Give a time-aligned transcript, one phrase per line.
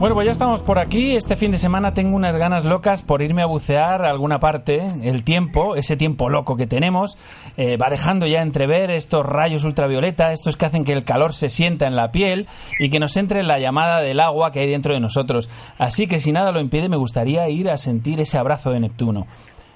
[0.00, 1.14] Bueno, pues ya estamos por aquí.
[1.14, 4.82] Este fin de semana tengo unas ganas locas por irme a bucear a alguna parte.
[5.02, 7.18] El tiempo, ese tiempo loco que tenemos,
[7.58, 11.50] eh, va dejando ya entrever estos rayos ultravioleta, estos que hacen que el calor se
[11.50, 12.48] sienta en la piel
[12.78, 15.50] y que nos entre la llamada del agua que hay dentro de nosotros.
[15.76, 19.26] Así que si nada lo impide, me gustaría ir a sentir ese abrazo de Neptuno.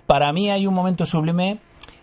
[0.06, 1.58] Para mí hay un momento sublime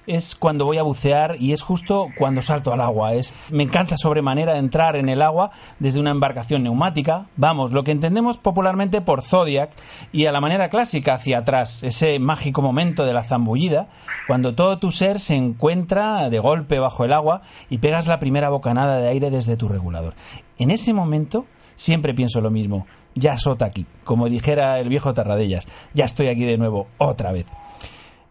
[0.08, 3.14] es cuando voy a bucear y es justo cuando salto al agua.
[3.14, 7.92] Es, me encanta sobremanera entrar en el agua desde una embarcación neumática, vamos, lo que
[7.92, 9.72] entendemos popularmente por Zodiac
[10.12, 13.88] y a la manera clásica hacia atrás, ese mágico momento de la zambullida,
[14.28, 18.50] cuando todo tu ser se encuentra de golpe bajo el agua y pegas la primera
[18.50, 20.14] bocanada de aire desde tu regulador.
[20.58, 21.46] En ese momento
[21.76, 22.86] siempre pienso lo mismo,
[23.16, 27.46] ya sota aquí, como dijera el viejo Tarradellas, ya estoy aquí de nuevo, otra vez.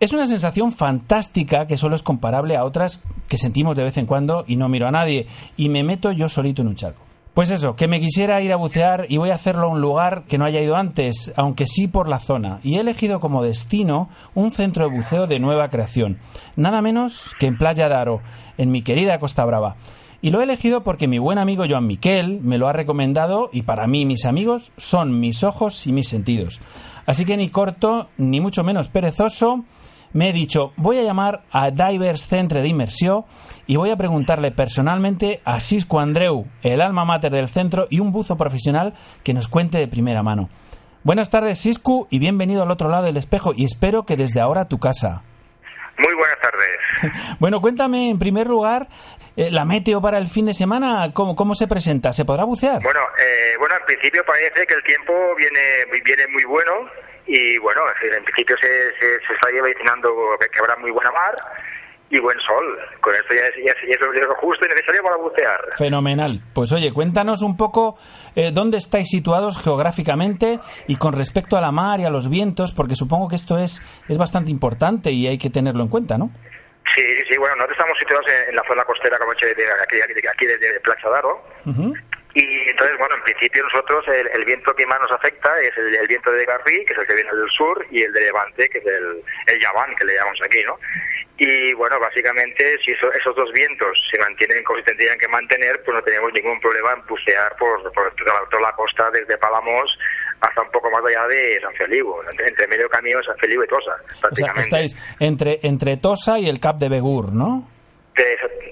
[0.01, 4.07] Es una sensación fantástica que solo es comparable a otras que sentimos de vez en
[4.07, 5.27] cuando y no miro a nadie
[5.59, 7.03] y me meto yo solito en un charco.
[7.35, 10.25] Pues eso, que me quisiera ir a bucear y voy a hacerlo a un lugar
[10.27, 14.09] que no haya ido antes, aunque sí por la zona, y he elegido como destino
[14.35, 16.17] un centro de buceo de nueva creación,
[16.57, 18.23] nada menos que en Playa de Aro,
[18.57, 19.77] en mi querida Costa Brava.
[20.23, 23.63] Y lo he elegido porque mi buen amigo Joan Miquel me lo ha recomendado y
[23.63, 26.63] para mí mis amigos son mis ojos y mis sentidos.
[27.05, 29.65] Así que ni corto, ni mucho menos perezoso,
[30.13, 33.25] me he dicho, voy a llamar a Divers Centre de Inmersión
[33.67, 38.11] y voy a preguntarle personalmente a Sisco Andreu, el alma mater del centro y un
[38.11, 40.49] buzo profesional que nos cuente de primera mano.
[41.05, 44.69] Buenas tardes, Siscu, y bienvenido al otro lado del espejo, y espero que desde ahora
[44.69, 45.23] tu casa.
[45.99, 47.37] Muy buenas tardes.
[47.39, 48.89] bueno, cuéntame en primer lugar
[49.37, 52.13] eh, la meteo para el fin de semana, ¿cómo, cómo se presenta?
[52.13, 52.83] ¿Se podrá bucear?
[52.83, 56.73] Bueno, eh, bueno, en principio parece que el tiempo viene, viene muy bueno
[57.33, 58.67] y bueno, en principio se,
[58.99, 60.11] se, está vaticinando
[60.41, 61.37] que habrá muy buena mar
[62.11, 62.65] y buen sol.
[63.01, 65.61] Con esto ya es, lo justo y necesario para bucear.
[65.79, 66.41] Fenomenal.
[66.53, 67.95] Pues oye, cuéntanos un poco
[68.35, 70.59] eh, dónde estáis situados geográficamente
[70.89, 73.79] y con respecto a la mar y a los vientos, porque supongo que esto es,
[74.09, 76.31] es bastante importante y hay que tenerlo en cuenta, ¿no?
[76.97, 80.47] Sí, sí, bueno, nosotros estamos situados en, la zona costera, como de, aquí, aquí, aquí
[80.47, 81.39] de, de Plaza Daro.
[82.35, 86.31] Y entonces, bueno, en principio nosotros el, viento que más nos afecta es el, viento
[86.31, 88.87] de Garrí, que es el que viene del sur, y el de Levante, que es
[88.87, 90.79] el, el Yaván, que le llamamos aquí, ¿no?
[91.39, 95.97] Y bueno, básicamente, si esos dos vientos se mantienen como se tendrían que mantener, pues
[95.97, 99.99] no tenemos ningún problema en bucear por, por toda, la costa, desde Palamos
[100.39, 102.15] hasta un poco más allá de San Feliu,
[102.47, 104.69] entre, medio camino San Feliu y Tosa, prácticamente.
[104.69, 107.80] O sea, estáis entre, entre Tosa y el Cap de Begur, ¿no?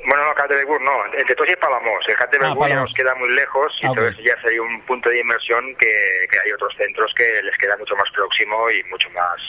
[0.07, 2.05] Bueno, no, de no, entre todos y Palamos.
[2.09, 5.09] El de ah, ya nos queda muy lejos y ah, entonces ya sería un punto
[5.09, 9.09] de inmersión que, que hay otros centros que les queda mucho más próximo y mucho
[9.11, 9.41] más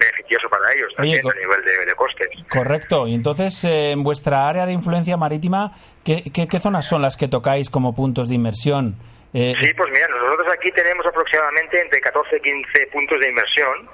[0.00, 2.28] beneficioso para ellos también a nivel de, costes.
[2.48, 3.06] Correcto.
[3.06, 5.72] Y entonces, eh, en vuestra área de influencia marítima,
[6.04, 8.96] ¿qué, qué, zonas son las que tocáis como puntos de inmersión?
[9.32, 13.88] Eh, sí, pues mira, nosotros aquí tenemos aproximadamente entre 14 y 15 puntos de inmersión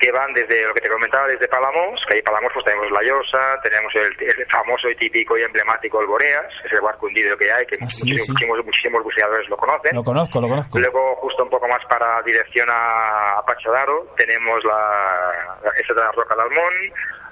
[0.00, 3.02] que van desde lo que te comentaba, desde Palamos, que ahí Palamos pues tenemos La
[3.02, 7.36] Llosa, tenemos el, famoso y típico y emblemático el Boreas, que es el barco hundido
[7.36, 9.94] que hay, que ah, muchísimos, muchísimos, buceadores lo conocen.
[9.94, 10.78] Lo conozco, lo conozco.
[10.78, 16.34] Luego, justo un poco más para dirección a, Pachadaro, tenemos la, esa de la Roca
[16.34, 16.74] de Almón,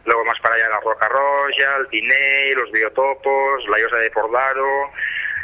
[0.05, 4.91] luego más para allá la Roca Royal, Diney, los biotopos, la Llosa de Pordaro,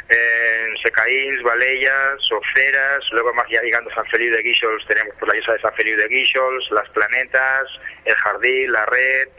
[0.09, 5.27] en Secaíns, Valellas, Soceras, luego más ya llegando a San Feliu de Guíxols tenemos por
[5.27, 7.67] la isla de San Feliu de Guíxols, Las Planetas,
[8.05, 9.29] El Jardín, La Red,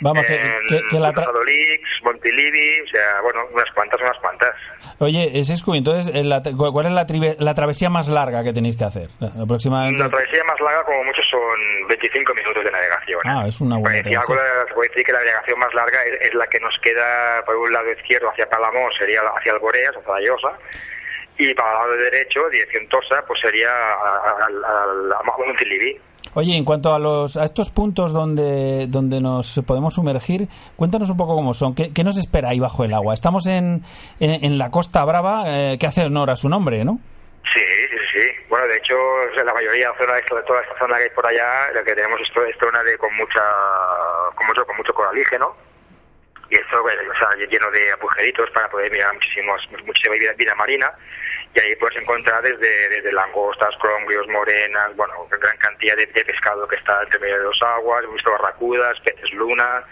[0.00, 0.36] Vamos, que,
[0.68, 1.12] que- que la
[2.02, 4.54] Montilivi, o sea, bueno, unas cuantas, unas cuantas.
[4.98, 6.22] Oye, Siscu, entonces, eh,
[6.56, 9.08] ¿cuál es la, trive- la travesía más larga que tenéis que hacer?
[9.42, 10.02] Aproximadamente.
[10.02, 13.20] La travesía más larga, como mucho, son 25 minutos de navegación.
[13.24, 14.20] Ah, es una buena travesía.
[14.76, 17.56] voy a decir que la navegación más larga es, es la que nos queda por
[17.56, 20.52] un lado izquierdo hacia Palamós, sería hacia Alboreas, hacia la Llosa,
[21.38, 26.00] y para el lado derecho, dirección Tosa, pues sería a, a, a, a Montilivi.
[26.38, 30.46] Oye, en cuanto a los a estos puntos donde, donde nos podemos sumergir,
[30.76, 31.74] cuéntanos un poco cómo son.
[31.74, 33.12] ¿Qué, qué nos espera ahí bajo el agua?
[33.12, 33.82] Estamos en,
[34.20, 37.00] en, la Costa Brava, eh, que hace honor a su nombre, ¿no?
[37.42, 38.24] Sí, sí, sí.
[38.48, 38.94] Bueno, de hecho,
[39.44, 42.20] la mayoría de, zona, de toda esta zona que hay por allá, lo que tenemos
[42.20, 43.42] es, to- es zona de, con, mucha,
[44.36, 45.56] con, mucho, con mucho coralígeno.
[46.50, 50.54] Y esto, bueno, o sea, lleno de agujeritos para poder mirar muchísimos, muchísima vida, vida
[50.54, 50.92] marina.
[51.54, 56.76] Y ahí puedes encontrar desde, desde langostas, crombrios, morenas, bueno, gran cantidad de, pescado que
[56.76, 58.04] está entre medio de dos aguas.
[58.04, 59.82] Hemos visto barracudas, peces luna.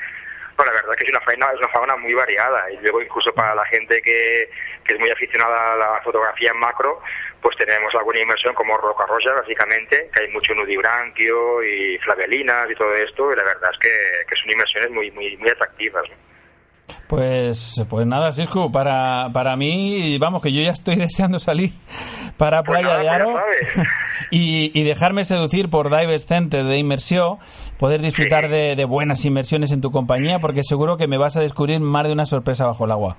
[0.56, 3.32] Bueno, la verdad que es una fauna, es una fauna muy variada y luego incluso
[3.34, 4.48] para la gente que,
[4.84, 7.02] que es muy aficionada a la fotografía en macro,
[7.42, 12.74] pues tenemos alguna inmersión como roca roja básicamente, que hay mucho nudibranquio y flavelinas y
[12.74, 16.08] todo esto y la verdad es que, que son inmersiones muy muy muy atractivas.
[17.08, 21.72] Pues, pues nada, Siscu, para, para mí, vamos, que yo ya estoy deseando salir
[22.36, 23.34] para Pues Playa nada, de Aro
[24.30, 27.36] y, y dejarme seducir por Divers Center de inmersión,
[27.78, 28.50] poder disfrutar Sí.
[28.52, 32.04] de, de buenas inmersiones en tu compañía, porque seguro que me vas a descubrir más
[32.06, 33.16] de una sorpresa bajo el agua.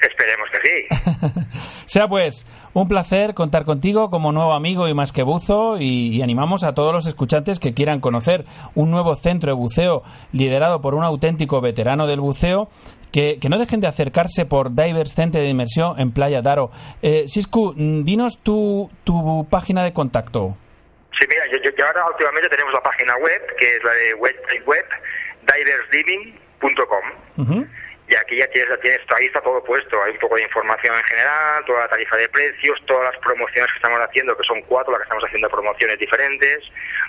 [0.00, 1.40] Esperemos que sí.
[1.86, 6.20] Sea pues un placer contar contigo como nuevo amigo y más que buzo y, y
[6.22, 8.44] animamos a todos los escuchantes que quieran conocer
[8.74, 10.02] un nuevo centro de buceo
[10.32, 12.68] liderado por un auténtico veterano del buceo
[13.14, 16.70] que, que no dejen de acercarse por Divers Center de Inmersión en Playa Daro.
[17.00, 20.56] Eh, Siscu, mm, dinos tu, tu página de contacto.
[21.20, 24.14] Sí, mira, yo, yo- yo ahora últimamente tenemos la página web, que es la de
[24.14, 24.34] web,
[24.66, 24.84] web
[25.46, 27.04] diversdiving.com.
[27.38, 27.66] Ujú.
[28.14, 30.00] Y aquí ya tienes, ya tienes, ahí está todo puesto.
[30.04, 33.68] Hay un poco de información en general, toda la tarifa de precios, todas las promociones
[33.72, 36.62] que estamos haciendo, que son cuatro las que estamos haciendo promociones diferentes.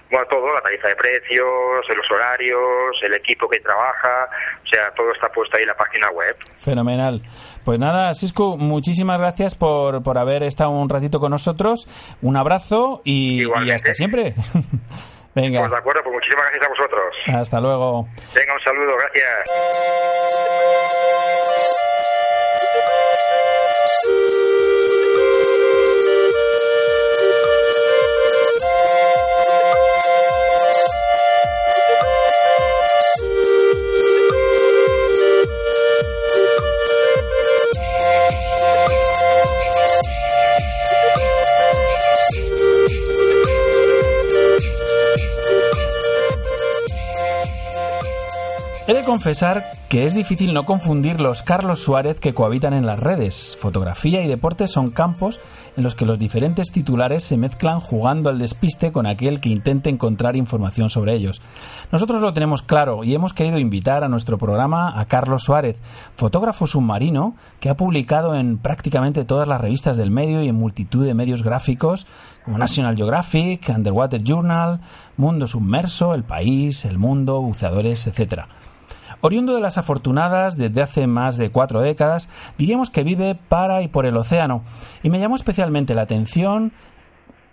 [0.09, 4.25] Bueno, todo, la tarifa de precios, los horarios, el equipo que trabaja,
[4.63, 6.35] o sea, todo está puesto ahí en la página web.
[6.57, 7.21] Fenomenal.
[7.63, 11.85] Pues nada, Siscu, muchísimas gracias por, por haber estado un ratito con nosotros.
[12.23, 14.33] Un abrazo y, y hasta siempre.
[15.35, 17.15] Venga, Pues de acuerdo, pues muchísimas gracias a vosotros.
[17.27, 18.07] hasta luego.
[18.33, 19.49] Venga, un saludo, gracias.
[48.87, 52.99] He de confesar que es difícil no confundir los Carlos Suárez que cohabitan en las
[52.99, 53.57] redes.
[53.59, 55.39] Fotografía y deporte son campos
[55.75, 59.89] en los que los diferentes titulares se mezclan jugando al despiste con aquel que intente
[59.89, 61.41] encontrar información sobre ellos.
[61.91, 65.77] Nosotros lo tenemos claro y hemos querido invitar a nuestro programa a Carlos Suárez,
[66.15, 71.03] fotógrafo submarino que ha publicado en prácticamente todas las revistas del medio y en multitud
[71.07, 72.05] de medios gráficos
[72.43, 74.81] como National Geographic, Underwater Journal,
[75.17, 78.43] Mundo Submerso, El País, El Mundo, Buceadores, etc.
[79.21, 83.87] Oriundo de las afortunadas desde hace más de cuatro décadas, diríamos que vive para y
[83.87, 84.63] por el océano,
[85.03, 86.71] y me llamó especialmente la atención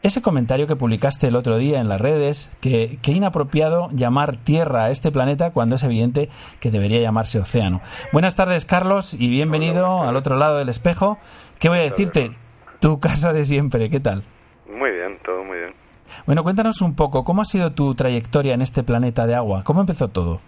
[0.03, 4.85] ese comentario que publicaste el otro día en las redes, que, que inapropiado llamar Tierra
[4.85, 6.29] a este planeta cuando es evidente
[6.59, 7.81] que debería llamarse océano.
[8.13, 11.19] Buenas tardes, Carlos, y bienvenido al otro lado del espejo.
[11.61, 12.37] ¿Qué voy a decirte?
[12.81, 14.25] Tu casa de siempre, ¿qué tal?
[14.67, 15.75] Muy bien, todo muy bien.
[16.27, 19.63] Bueno, cuéntanos un poco, ¿cómo ha sido tu trayectoria en este planeta de agua?
[19.63, 20.41] ¿Cómo empezó todo?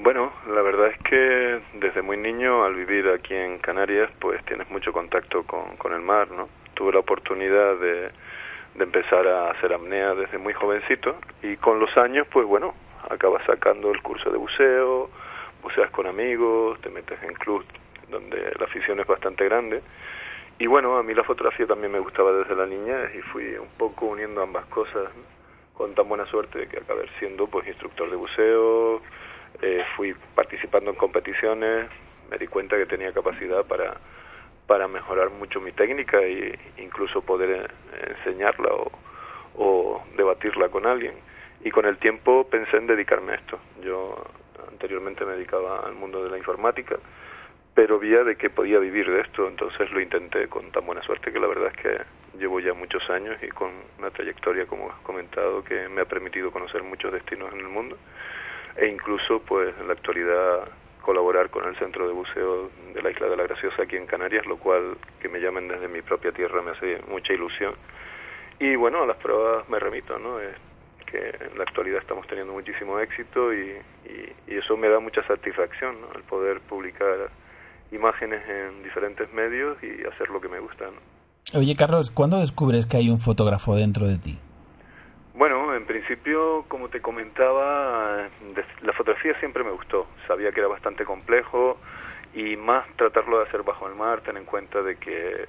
[0.00, 4.70] Bueno, la verdad es que desde muy niño, al vivir aquí en Canarias, pues tienes
[4.70, 6.48] mucho contacto con, el mar, ¿no?
[6.74, 8.10] Tuve la oportunidad de,
[8.78, 12.76] empezar a hacer apnea desde muy jovencito y con los años, pues bueno,
[13.10, 15.10] acabas sacando el curso de buceo,
[15.64, 17.66] buceas con amigos, te metes en clubs
[18.08, 19.82] donde la afición es bastante grande.
[20.60, 23.70] Y bueno, a mí la fotografía también me gustaba desde la niñez y fui un
[23.76, 25.08] poco uniendo ambas cosas
[25.74, 29.02] con tan buena suerte que acabé siendo pues instructor de buceo,
[29.62, 31.88] eh, fui participando en competiciones,
[32.30, 33.96] me di cuenta que tenía capacidad para,
[34.66, 38.92] para mejorar mucho mi técnica e incluso poder eh, enseñarla o,
[39.56, 41.14] o debatirla con alguien.
[41.64, 43.58] Y con el tiempo pensé en dedicarme a esto.
[43.82, 44.24] Yo
[44.70, 46.96] anteriormente me dedicaba al mundo de la informática,
[47.74, 51.32] pero vía de que podía vivir de esto, entonces lo intenté con tan buena suerte
[51.32, 54.98] que la verdad es que llevo ya muchos años y con una trayectoria, como has
[55.00, 57.96] comentado, que me ha permitido conocer muchos destinos en el mundo
[58.78, 60.70] e incluso, pues, en la actualidad
[61.02, 64.46] colaborar con el Centro de Buceo de la Isla de la Graciosa aquí en Canarias,
[64.46, 67.74] lo cual que me llamen desde mi propia tierra me hace mucha ilusión.
[68.60, 70.38] Y bueno, a las pruebas me remito, ¿no?
[70.38, 70.54] Es
[71.06, 76.00] que en la actualidad estamos teniendo muchísimo éxito y, y, eso me da mucha satisfacción,
[76.00, 76.12] ¿no?
[76.14, 77.30] El poder publicar
[77.90, 81.58] imágenes en diferentes medios y hacer lo que me gusta, ¿no?
[81.58, 84.38] Oye, Carlos, ¿cuándo descubres que hay un fotógrafo dentro de ti?
[86.08, 88.30] En principio, como te comentaba,
[88.80, 90.06] la fotografía siempre me gustó.
[90.26, 91.76] Sabía que era bastante complejo
[92.32, 95.46] y más tratarlo de hacer bajo el mar, ten en cuenta de que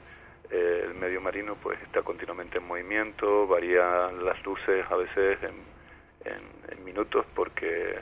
[0.52, 6.76] eh, el medio marino pues está continuamente en movimiento, varían las luces a veces en,
[6.76, 7.98] en, minutos porque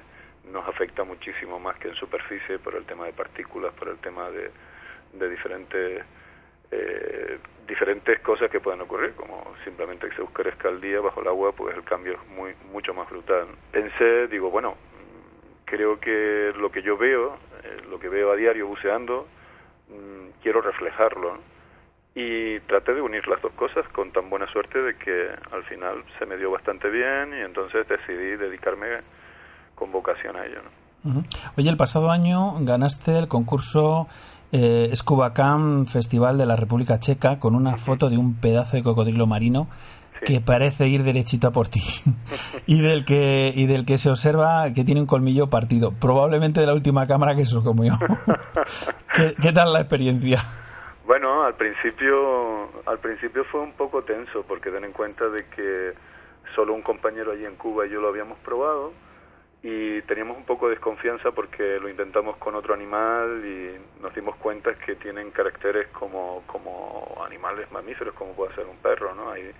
[0.52, 4.32] nos afecta muchísimo más que en superficie por el tema de partículas, por el tema
[4.32, 4.50] de,
[5.14, 6.04] de diferentes
[6.72, 11.28] eh, diferentes cosas que pueden ocurrir, como simplemente que se oscurezca el día bajo el
[11.28, 13.48] agua, pues el cambio es muy mucho más brutal.
[13.72, 14.76] Pensé, digo, bueno,
[15.66, 19.28] creo que lo que yo veo, eh, lo que veo a diario buceando,
[19.90, 21.38] mm, quiero reflejarlo.
[22.16, 26.04] Y traté de unir las dos cosas con tan buena suerte de que al final
[26.18, 28.88] se me dio bastante bien y entonces decidí dedicarme
[29.76, 30.62] con vocación a ello.
[31.58, 34.08] Oye, el pasado año ganaste el concurso
[34.52, 38.84] eh, Scuba Camp Festival de la República Checa con una foto de un pedazo de
[38.84, 39.68] cocodrilo marino
[40.26, 41.82] que parece ir derechito a por ti
[42.66, 46.66] y del que y del que se observa que tiene un colmillo partido probablemente de
[46.66, 47.94] la última cámara que se comió.
[49.14, 50.40] ¿Qué, ¿Qué, tal la experiencia?
[51.06, 55.94] Bueno al principio al principio fue un poco tenso porque ten en cuenta de que
[56.56, 58.92] solo un compañero allí en Cuba y yo lo habíamos probado
[59.70, 64.38] y teníamos un poco de desconfianza porque lo intentamos con otro animal y nos dimos
[64.38, 69.30] cuenta que tienen caracteres como, como animales mamíferos, como puede ser un perro, ¿no?
[69.30, 69.52] Hay,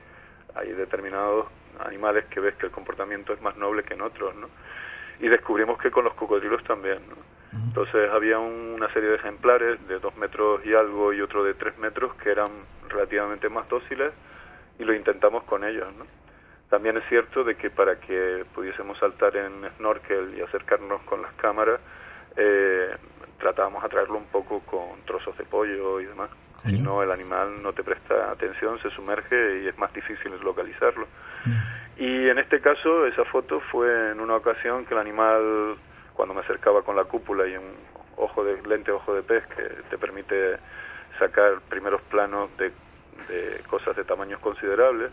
[0.56, 1.48] hay determinados
[1.86, 4.48] animales que ves que el comportamiento es más noble que en otros, ¿no?
[5.20, 7.18] Y descubrimos que con los cocodrilos también, ¿no?
[7.66, 11.78] Entonces había una serie de ejemplares de dos metros y algo y otro de tres
[11.80, 12.48] metros que eran
[12.88, 14.14] relativamente más dóciles
[14.80, 16.06] y lo intentamos con ellos, ¿no?
[16.70, 21.34] También es cierto de que para que pudiésemos saltar en snorkel y acercarnos con las
[21.34, 21.80] cámaras,
[22.36, 22.96] eh,
[23.40, 26.30] tratábamos de atraerlo un poco con trozos de pollo y demás.
[26.66, 31.08] Si no, el animal no te presta atención, se sumerge y es más difícil localizarlo.
[31.96, 35.78] Y en este caso, esa foto fue en una ocasión que el animal,
[36.14, 37.74] cuando me acercaba con la cúpula y un
[38.18, 40.58] ojo de lente ojo de pez que te permite
[41.18, 42.72] sacar primeros planos de,
[43.30, 45.12] de cosas de tamaños considerables,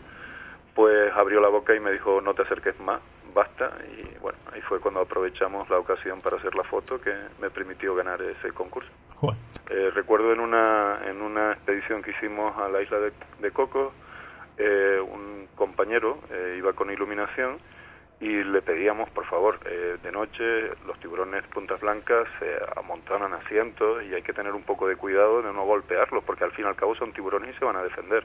[0.75, 3.01] pues abrió la boca y me dijo no te acerques más,
[3.33, 7.49] basta y bueno, ahí fue cuando aprovechamos la ocasión para hacer la foto que me
[7.49, 8.91] permitió ganar ese concurso.
[9.69, 13.93] Eh, recuerdo en una, en una expedición que hicimos a la isla de, de Coco,
[14.57, 17.57] eh, un compañero eh, iba con iluminación
[18.19, 24.03] y le pedíamos, por favor, de noche los tiburones puntas blancas se amontonan a cientos
[24.03, 26.67] y hay que tener un poco de cuidado de no golpearlos porque al fin y
[26.69, 28.23] al cabo son tiburones y se van a defender.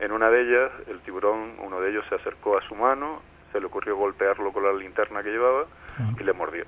[0.00, 3.20] En una de ellas, el tiburón, uno de ellos se acercó a su mano,
[3.52, 5.64] se le ocurrió golpearlo con la linterna que llevaba
[5.98, 6.12] ah.
[6.18, 6.64] y le mordió.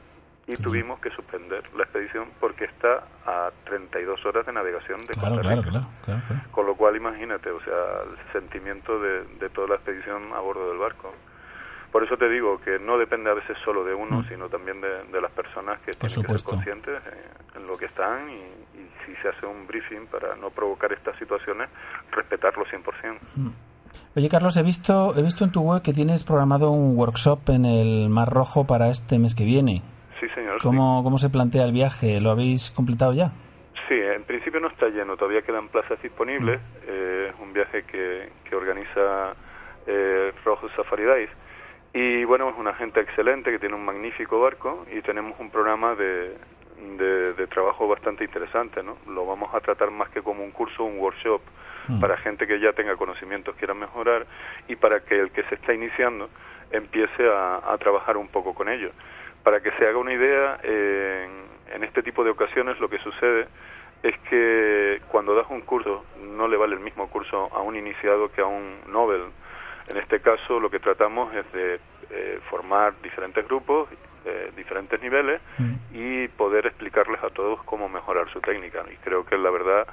[0.47, 5.41] Y tuvimos que suspender la expedición porque está a 32 horas de navegación de claro,
[5.41, 10.33] claro, claro, Con lo cual, imagínate, o sea, el sentimiento de, de toda la expedición
[10.35, 11.15] a bordo del barco.
[11.91, 14.29] Por eso te digo que no depende a veces solo de uno, mm.
[14.29, 17.03] sino también de, las personas que tienen que ser conscientes
[17.57, 18.41] en, lo que están y,
[19.05, 21.69] si se hace un briefing para no provocar estas situaciones,
[22.13, 23.19] respetarlo 100%.
[23.35, 23.49] Mm.
[24.15, 27.65] Oye, Carlos, he visto, he visto en tu web que tienes programado un workshop en
[27.65, 29.83] el Mar Rojo para este mes que viene.
[30.21, 30.63] Sí, señor.
[30.63, 32.21] ¿Cómo, ¿cómo se plantea el viaje?
[32.21, 33.33] ¿Lo habéis completado ya?
[33.89, 36.61] Sí, en principio no está lleno, todavía quedan plazas disponibles.
[36.61, 36.89] Mm.
[36.89, 39.35] Eh, es un viaje que, que organiza
[39.87, 41.31] eh, Rojo Safari Days
[41.93, 45.95] y bueno, es una gente excelente que tiene un magnífico barco y tenemos un programa
[45.95, 46.37] de,
[46.97, 48.97] de, trabajo bastante interesante, ¿no?
[49.09, 51.41] Lo vamos a tratar más que como un curso, un workshop
[51.89, 52.01] mm.
[52.01, 54.27] para gente que ya tenga conocimientos, quiera mejorar
[54.69, 56.31] y para que el que se está iniciando
[56.71, 58.93] empiece a, trabajar un poco con ellos.
[59.43, 63.49] Para que se haga una idea, en, en este tipo de ocasiones lo que sucede
[64.03, 68.31] es que cuando das un curso no le vale el mismo curso a un iniciado
[68.31, 69.25] que a un novel
[69.91, 71.81] en este caso lo que tratamos es de
[72.11, 73.89] eh, formar diferentes grupos,
[74.25, 75.75] eh, diferentes niveles mm.
[75.93, 78.85] y poder explicarles a todos cómo mejorar su técnica.
[78.93, 79.87] Y creo que la verdad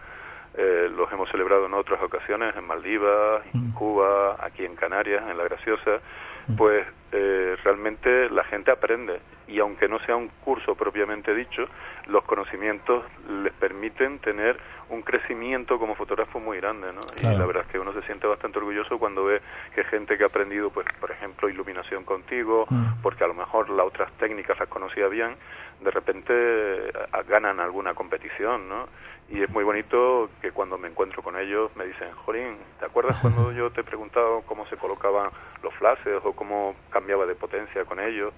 [0.56, 3.74] eh, los hemos celebrado en otras ocasiones, en Maldivas, en mm.
[3.74, 6.00] Cuba, aquí en Canarias, en La Graciosa,
[6.48, 6.56] mm.
[6.56, 11.68] pues realmente la gente aprende y aunque no sea un curso propiamente dicho,
[12.08, 13.06] los conocimientos
[13.44, 14.60] les permiten tener
[14.90, 17.02] un crecimiento como fotógrafo muy grande, ¿no?
[17.18, 19.42] Y la verdad es que uno se siente bastante orgulloso cuando ve
[19.76, 23.02] que gente que ha aprendido, pues, por ejemplo, iluminación contigo, mm.
[23.02, 25.36] porque a lo mejor las otras técnicas las conocía bien,
[25.82, 26.92] de repente eh,
[27.28, 28.88] ganan alguna competición, ¿no?
[29.30, 33.18] Y es muy bonito que cuando me encuentro con ellos me dicen, Jolín, ¿te acuerdas
[33.22, 35.30] cuando yo te he preguntado cómo se colocaban
[35.62, 38.34] los flashes o cómo cambiaba de potencia con ellos?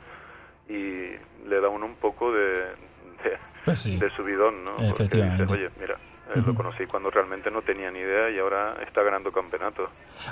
[0.68, 1.16] Y
[1.48, 2.66] le da uno un poco de,
[3.24, 3.80] de, pues
[4.16, 4.76] subidón, ¿no?
[4.76, 5.98] Porque dices, oye, mira,
[6.36, 9.90] eh, lo conocí cuando realmente no tenía ni idea y ahora está ganando campeonatos.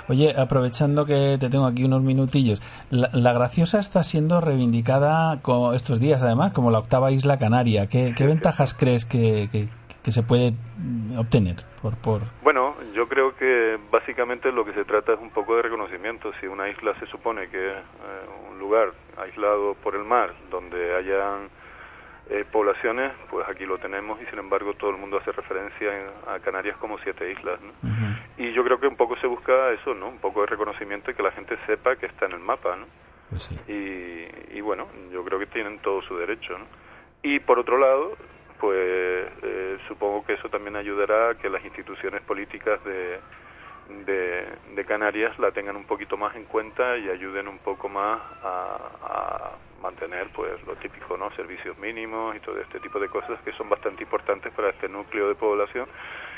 [0.08, 5.98] Oye, aprovechando que te tengo aquí unos minutillos, la, Graciosa está siendo reivindicada con estos
[5.98, 7.88] días además como la octava isla canaria.
[7.88, 10.54] ¿Qué, ventajas crees que, que, se puede
[11.18, 12.22] obtener por, por...?
[12.42, 16.32] Bueno, yo creo que básicamente lo que se trata es un poco de reconocimiento.
[16.40, 20.94] Si una isla se supone que es eh, un lugar aislado por el mar donde
[20.94, 21.48] hayan
[22.30, 25.90] eh, poblaciones, pues aquí lo tenemos y sin embargo todo el mundo hace referencia
[26.26, 27.58] a Canarias como siete islas.
[28.36, 30.08] Y yo creo que un poco se busca eso, ¿no?
[30.08, 32.86] Un poco de reconocimiento y que la gente sepa que está en el mapa, ¿no?
[33.30, 36.66] Pues y, bueno, yo creo que tienen todo su derecho, ¿no?
[37.22, 38.16] Y por otro lado,
[38.60, 43.20] pues eh, supongo que eso también ayudará a que las instituciones políticas de,
[44.74, 49.52] de, Canarias la tengan un poquito más en cuenta y ayuden un poco más a
[49.82, 51.30] mantener pues lo típico, ¿no?
[51.32, 55.28] Servicios mínimos y todo este tipo de cosas que son bastante importantes para este núcleo
[55.28, 55.86] de población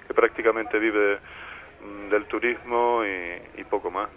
[0.06, 1.18] que prácticamente vive
[1.82, 4.08] mm, del turismo y, poco más.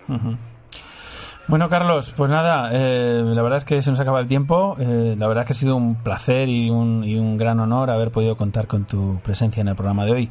[1.47, 4.77] Bueno, Carlos, pues nada, eh, la verdad es que se nos acaba el tiempo.
[4.79, 7.89] Eh, la verdad es que ha sido un placer y un, y un gran honor
[7.89, 10.29] haber podido contar con tu presencia en el programa de hoy.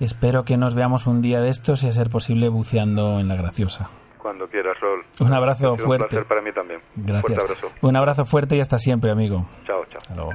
[0.00, 3.36] Espero que nos veamos un día de estos y a ser posible buceando en la
[3.36, 3.88] graciosa.
[4.18, 5.04] Cuando quieras, Rol.
[5.20, 6.04] Un abrazo fuerte.
[6.04, 6.80] Un placer para mí también.
[6.96, 7.32] Gracias.
[7.32, 7.68] Un abrazo.
[7.80, 9.46] Un abrazo fuerte y hasta siempre, amigo.
[9.64, 9.98] Chao, chao.
[9.98, 10.32] Hasta luego.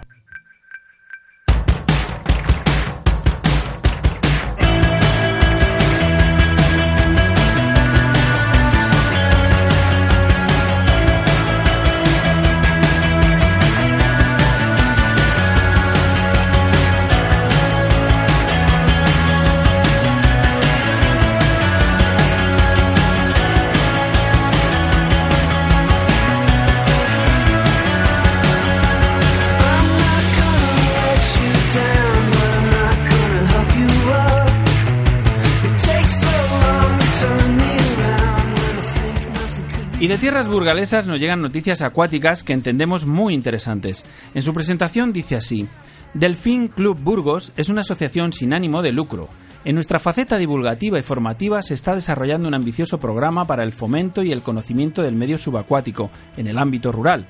[40.04, 44.04] Y de tierras burgalesas nos llegan noticias acuáticas que entendemos muy interesantes.
[44.34, 45.66] En su presentación dice así:
[46.14, 49.30] Delfín Club Burgos es una asociación sin ánimo de lucro.
[49.64, 54.24] En nuestra faceta divulgativa y formativa se está desarrollando un ambicioso programa para el fomento
[54.24, 57.26] y el conocimiento del medio subacuático en el ámbito rural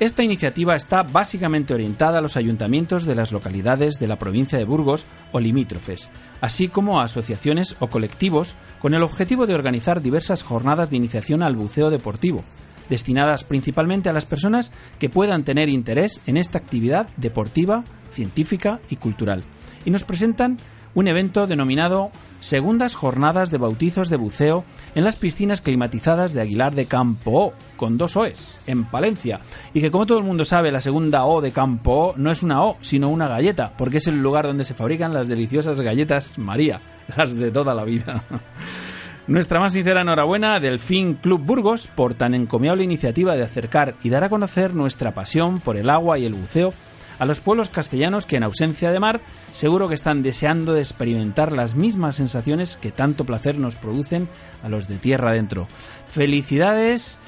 [0.00, 4.64] esta iniciativa está básicamente orientada a los ayuntamientos de las localidades de la provincia de
[4.64, 10.42] Burgos o limítrofes, así como a asociaciones o colectivos con el objetivo de organizar diversas
[10.42, 12.42] jornadas de iniciación al buceo deportivo,
[12.90, 18.96] destinadas principalmente a las personas que puedan tener interés en esta actividad deportiva, científica y
[18.96, 19.44] cultural.
[19.84, 20.58] Y nos presentan
[20.94, 22.10] un evento denominado
[22.44, 27.96] segundas jornadas de bautizos de buceo en las piscinas climatizadas de Aguilar de Campo con
[27.96, 29.40] dos O's, en Palencia.
[29.72, 32.62] Y que como todo el mundo sabe, la segunda O de Campo no es una
[32.62, 36.82] O, sino una galleta, porque es el lugar donde se fabrican las deliciosas galletas María,
[37.16, 38.24] las de toda la vida.
[39.26, 44.10] Nuestra más sincera enhorabuena del Fin Club Burgos por tan encomiable iniciativa de acercar y
[44.10, 46.74] dar a conocer nuestra pasión por el agua y el buceo
[47.18, 49.20] a los pueblos castellanos que en ausencia de mar
[49.52, 54.28] seguro que están deseando de experimentar las mismas sensaciones que tanto placer nos producen
[54.62, 55.66] a los de tierra adentro.
[56.08, 57.18] Felicidades,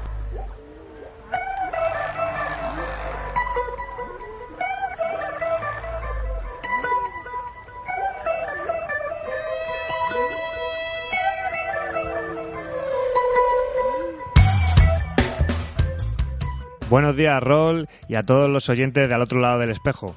[16.89, 20.15] Buenos días, Rol, y a todos los oyentes de al otro lado del espejo.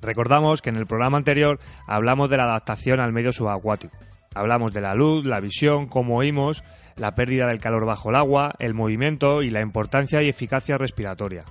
[0.00, 3.94] Recordamos que en el programa anterior hablamos de la adaptación al medio subacuático.
[4.34, 6.64] Hablamos de la luz, la visión, cómo oímos,
[6.96, 11.44] la pérdida del calor bajo el agua, el movimiento y la importancia y eficacia respiratoria.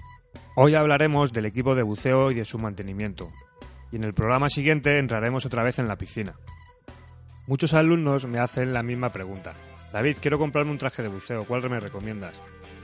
[0.55, 3.29] Hoy hablaremos del equipo de buceo y de su mantenimiento.
[3.91, 6.33] Y en el programa siguiente entraremos otra vez en la piscina.
[7.45, 9.53] Muchos alumnos me hacen la misma pregunta.
[9.93, 12.41] David, quiero comprarme un traje de buceo, ¿cuál me recomiendas?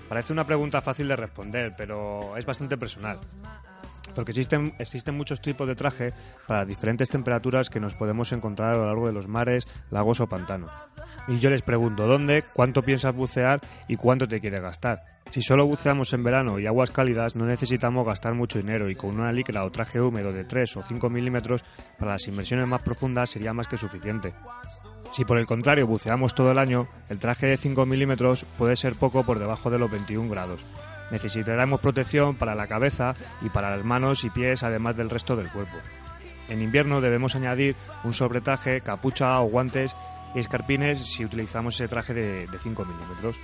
[0.08, 3.20] Parece una pregunta fácil de responder, pero es bastante personal.
[4.14, 6.14] Porque existen, muchos tipos de traje
[6.48, 10.28] para diferentes temperaturas que nos podemos encontrar a lo largo de los mares, lagos o
[10.28, 10.72] pantanos.
[11.28, 15.04] Y yo les pregunto dónde, cuánto piensas bucear y cuánto te quieres gastar.
[15.32, 19.20] Si solo buceamos en verano y aguas cálidas, no necesitamos gastar mucho dinero y con
[19.20, 21.64] una licra o traje húmedo de 3 o 5 milímetros
[21.98, 24.34] para las inversiones más profundas sería más que suficiente.
[25.12, 28.96] Si por el contrario buceamos todo el año, el traje de 5 milímetros puede ser
[28.96, 30.62] poco por debajo de los 21 grados.
[31.12, 35.52] Necesitaremos protección para la cabeza y para las manos y pies, además del resto del
[35.52, 35.78] cuerpo.
[36.50, 39.96] En invierno debemos añadir un sobretraje, capucha o guantes
[40.34, 43.38] y escarpines si utilizamos ese traje de, 5 milímetros.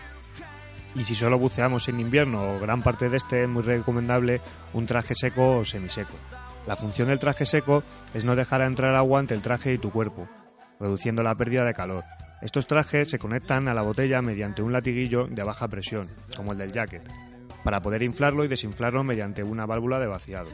[0.93, 4.41] Y si solo buceamos en invierno o gran parte de este, es muy recomendable
[4.73, 6.15] un traje seco o semiseco.
[6.67, 9.89] La función del traje seco es no dejar entrar agua entre el traje y tu
[9.89, 10.27] cuerpo,
[10.81, 12.03] reduciendo la pérdida de calor.
[12.41, 16.57] Estos trajes se conectan a la botella mediante un latiguillo de baja presión, como el
[16.57, 17.07] del jacket,
[17.63, 20.49] para poder inflarlo y desinflarlo mediante una válvula de vaciado.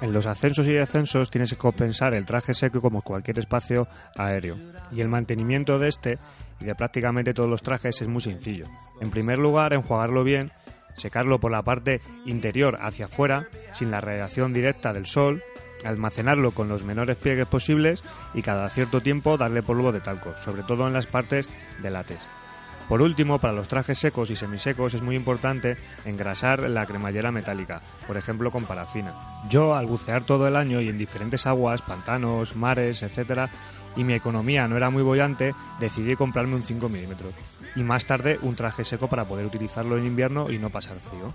[0.00, 4.56] En los ascensos y descensos tienes que compensar el traje seco como cualquier espacio aéreo,
[4.90, 6.18] y el mantenimiento de este
[6.58, 8.66] y de prácticamente todos los trajes es muy sencillo.
[9.00, 10.50] En primer lugar, enjuagarlo bien,
[10.96, 15.42] secarlo por la parte interior hacia afuera, sin la radiación directa del sol,
[15.84, 18.02] almacenarlo con los menores pliegues posibles
[18.34, 21.48] y cada cierto tiempo darle polvo de talco, sobre todo en las partes
[21.82, 22.26] de látex.
[22.88, 27.80] Por último, para los trajes secos y semisecos es muy importante engrasar la cremallera metálica,
[28.08, 29.14] por ejemplo con parafina.
[29.48, 33.48] Yo, al bucear todo el año y en diferentes aguas, pantanos, mares, etc.,
[33.96, 37.32] y mi economía no era muy bollante, decidí comprarme un 5 milímetros
[37.76, 41.32] y más tarde un traje seco para poder utilizarlo en invierno y no pasar frío.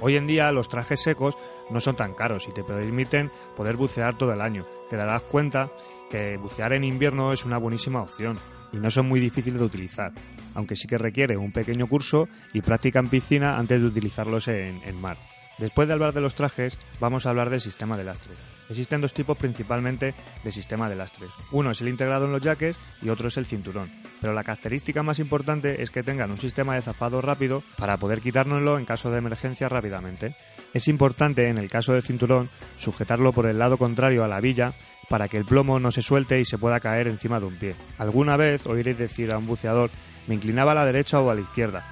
[0.00, 1.36] Hoy en día los trajes secos
[1.70, 4.66] no son tan caros y te permiten poder bucear todo el año.
[4.90, 5.70] Te darás cuenta
[6.10, 8.38] que bucear en invierno es una buenísima opción
[8.72, 10.12] y no son muy difíciles de utilizar,
[10.54, 15.00] aunque sí que requiere un pequeño curso y práctica en piscina antes de utilizarlos en,
[15.00, 15.16] mar.
[15.58, 18.34] Después de hablar de los trajes, vamos a hablar del sistema de lastre.
[18.68, 21.30] Existen dos tipos principalmente de sistema de lastres.
[21.52, 23.90] Uno es el integrado en los yaques y otro es el cinturón.
[24.20, 28.20] Pero la característica más importante es que tengan un sistema de zafado rápido para poder
[28.20, 30.34] quitárnoslo en caso de emergencia rápidamente.
[30.74, 34.74] Es importante, en el caso del cinturón, sujetarlo por el lado contrario a la villa
[35.08, 37.74] para que el plomo no se suelte y se pueda caer encima de un pie.
[37.96, 39.90] Alguna vez oiréis decir a un buceador
[40.26, 41.86] me inclinaba a la derecha o a la izquierda.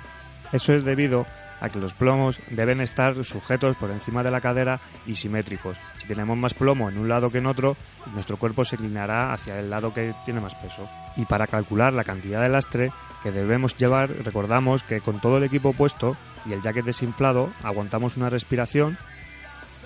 [0.53, 1.27] Eso es debido
[1.61, 5.79] a que los plomos deben estar sujetos por encima de la cadera y simétricos.
[5.99, 7.77] Si tenemos más plomo en un lado que en otro,
[8.15, 10.89] nuestro cuerpo se inclinará hacia el lado que tiene más peso.
[11.17, 12.93] Y para calcular la cantidad de lastre
[13.23, 18.17] que debemos llevar, recordamos que con todo el equipo puesto y el jacket desinflado, aguantamos
[18.17, 18.99] una respiración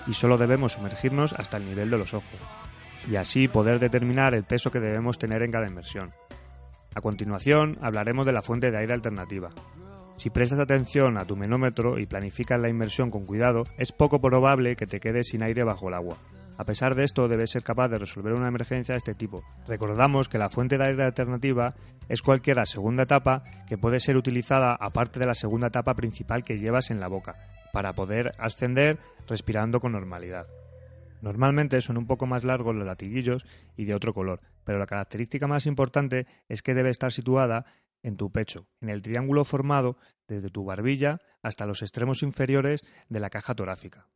[0.07, 2.39] y solo debemos sumergirnos hasta el nivel de los ojos.
[3.09, 6.11] Y así poder determinar el peso que debemos tener en cada inmersión.
[6.93, 9.49] A continuación hablaremos de la fuente de aire alternativa.
[10.21, 14.75] Si prestas atención a tu menómetro y planificas la inmersión con cuidado, es poco probable
[14.75, 16.15] que te quedes sin aire bajo el agua.
[16.59, 19.43] A pesar de esto, debes ser capaz de resolver una emergencia de este tipo.
[19.67, 21.73] Recordamos que la fuente de aire alternativa
[22.07, 26.59] es cualquier segunda etapa que puede ser utilizada aparte de la segunda etapa principal que
[26.59, 27.37] llevas en la boca,
[27.73, 30.45] para poder ascender respirando con normalidad.
[31.23, 35.47] Normalmente son un poco más largos los latiguillos y de otro color, pero la característica
[35.47, 37.65] más importante es que debe estar situada
[38.03, 43.19] en tu pecho, en el triángulo formado desde tu barbilla hasta los extremos inferiores de
[43.19, 44.07] la caja torácica.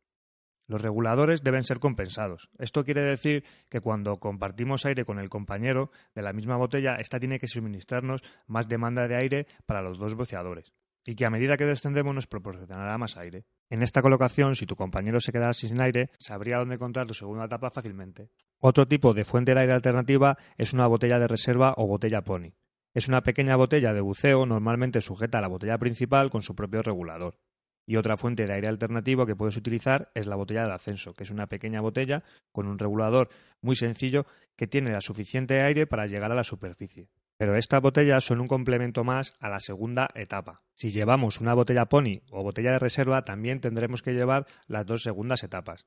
[0.68, 2.50] Los reguladores deben ser compensados.
[2.58, 7.20] Esto quiere decir que cuando compartimos aire con el compañero de la misma botella, esta
[7.20, 10.72] tiene que suministrarnos más demanda de aire para los dos boceadores
[11.06, 13.44] y que a medida que descendemos nos proporcionará más aire.
[13.70, 17.44] En esta colocación, si tu compañero se quedara sin aire, sabría dónde encontrar tu segunda
[17.44, 18.30] etapa fácilmente.
[18.58, 22.54] Otro tipo de fuente de aire alternativa es una botella de reserva o botella pony.
[22.96, 26.80] Es una pequeña botella de buceo normalmente sujeta a la botella principal con su propio
[26.80, 27.38] regulador.
[27.84, 31.24] Y otra fuente de aire alternativo que puedes utilizar es la botella de ascenso, que
[31.24, 33.28] es una pequeña botella con un regulador
[33.60, 34.24] muy sencillo
[34.56, 37.10] que tiene la suficiente aire para llegar a la superficie.
[37.36, 40.62] Pero estas botellas son un complemento más a la segunda etapa.
[40.72, 45.02] Si llevamos una botella pony o botella de reserva, también tendremos que llevar las dos
[45.02, 45.84] segundas etapas.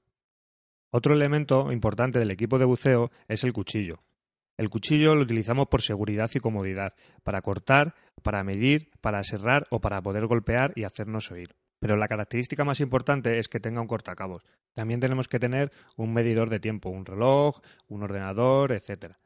[0.92, 4.04] Otro elemento importante del equipo de buceo es el cuchillo.
[4.60, 6.94] El cuchillo lo utilizamos por seguridad y comodidad,
[7.24, 11.56] para cortar, para medir, para serrar o para poder golpear y hacernos oír.
[11.80, 14.44] Pero la característica más importante es que tenga un cortacabos.
[14.74, 19.18] También tenemos que tener un medidor de tiempo, un reloj, un ordenador, etcétera.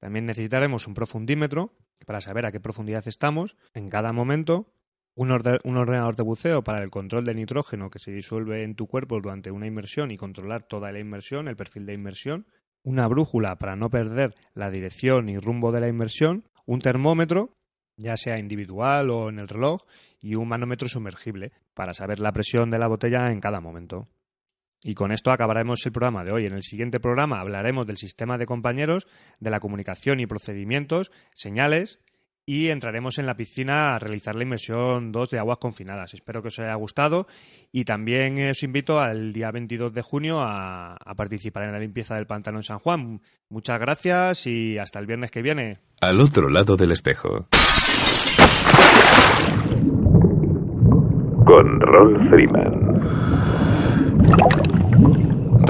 [0.00, 1.72] También necesitaremos un profundímetro
[2.04, 4.70] para saber a qué profundidad estamos en cada momento,
[5.14, 8.86] un, un, ordenador de buceo para el control del nitrógeno que se disuelve en tu
[8.86, 12.46] cuerpo durante una inmersión y controlar toda la inmersión, el perfil de inmersión,
[12.84, 17.56] una brújula para no perder la dirección y rumbo de la inmersión, un termómetro,
[17.96, 19.82] ya sea individual o en el reloj,
[20.20, 24.08] y un manómetro sumergible para saber la presión de la botella en cada momento.
[24.82, 26.44] Y con esto acabaremos el programa de hoy.
[26.44, 29.06] En el siguiente programa hablaremos del sistema de compañeros,
[29.40, 32.00] de la comunicación y procedimientos, señales
[32.46, 36.14] y entraremos en la piscina a realizar la inmersión 2 de aguas confinadas.
[36.14, 37.26] Espero que os haya gustado
[37.72, 42.16] y también os invito al día 22 de junio a, a participar en la limpieza
[42.16, 43.20] del pantano en San Juan.
[43.48, 45.78] Muchas gracias y hasta el viernes que viene.
[46.00, 47.48] Al otro lado del espejo.
[51.46, 52.94] Con Rolf Freeman.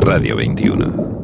[0.01, 1.24] Radio 21.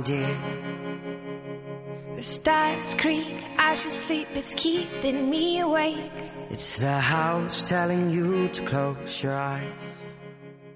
[0.00, 0.36] My dear.
[2.16, 6.12] The stars creak as you sleep, it's keeping me awake.
[6.50, 9.72] It's the house telling you to close your eyes.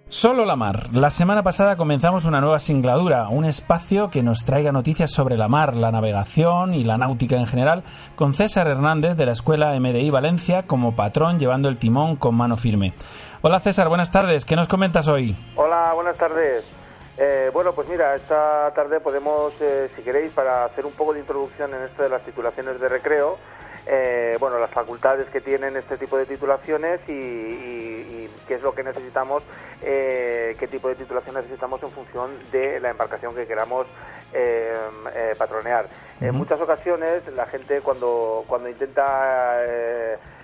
[0.09, 0.93] Solo la mar.
[0.93, 5.49] La semana pasada comenzamos una nueva singladura, un espacio que nos traiga noticias sobre la
[5.49, 7.83] mar, la navegación y la náutica en general,
[8.15, 12.57] con César Hernández de la Escuela MDI Valencia como patrón llevando el timón con mano
[12.57, 12.93] firme.
[13.43, 14.45] Hola César, buenas tardes.
[14.45, 15.35] ¿Qué nos comentas hoy?
[15.57, 16.84] Hola, buenas tardes.
[17.17, 21.21] Eh, bueno, pues mira, esta tarde podemos, eh, si queréis, para hacer un poco de
[21.21, 23.39] introducción en esto de las titulaciones de recreo,
[23.87, 28.63] eh, bueno, las facultades que tienen este tipo de titulaciones y, y- y qué es
[28.63, 29.43] lo que necesitamos,
[29.83, 33.87] eh, qué tipo de titulación necesitamos en función de la embarcación que queramos
[34.33, 35.89] eh, eh, patronear.
[36.21, 39.63] En muchas ocasiones la gente cuando, cuando intenta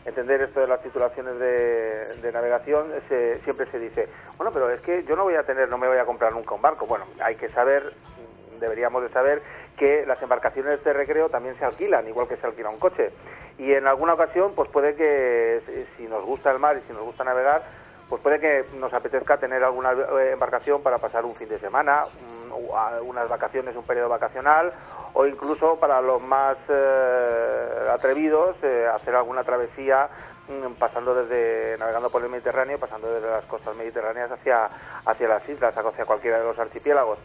[0.04, 4.80] entender esto de las titulaciones de, de navegación se- siempre se dice, bueno, pero es
[4.80, 6.86] que yo no voy a tener, no me voy a comprar nunca un barco.
[6.86, 7.92] Bueno, hay que saber
[8.60, 9.42] deberíamos de saber
[9.76, 13.10] que las embarcaciones de recreo también se alquilan, igual que se alquila un coche.
[13.58, 15.62] Y en alguna ocasión, pues puede que
[15.96, 17.62] si- nos gusta el mar y si nos gusta navegar,
[18.08, 22.04] pues puede que nos apetezca tener alguna eh, embarcación para pasar un fin de semana,
[23.02, 24.72] unas vacaciones, un periodo vacacional,
[25.14, 30.08] o incluso para los más eh, atrevidos, eh, hacer alguna travesía
[30.48, 34.68] mm, pasando desde navegando por el Mediterráneo, pasando desde las costas mediterráneas hacia
[35.06, 37.18] hacia las islas, hacia cualquiera de los archipiélagos.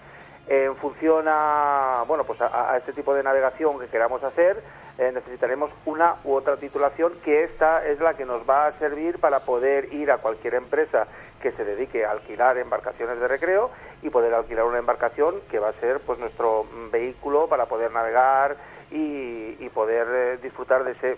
[0.48, 4.62] En función a, bueno, pues a, este tipo de navegación que queramos hacer,
[4.98, 9.20] eh, necesitaremos una u otra titulación que esta es la que nos va a servir
[9.20, 11.08] para poder ir a cualquier empresa
[11.42, 13.72] que se dedique a alquilar embarcaciones de recreo
[14.04, 18.56] y poder alquilar una embarcación que va a ser pues nuestro vehículo para poder navegar
[18.92, 21.18] y, poder eh, disfrutar de ese,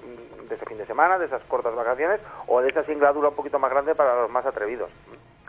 [0.49, 3.59] de ese fin de semana, de esas cortas vacaciones o de esa singladura un poquito
[3.59, 4.89] más grande para los más atrevidos.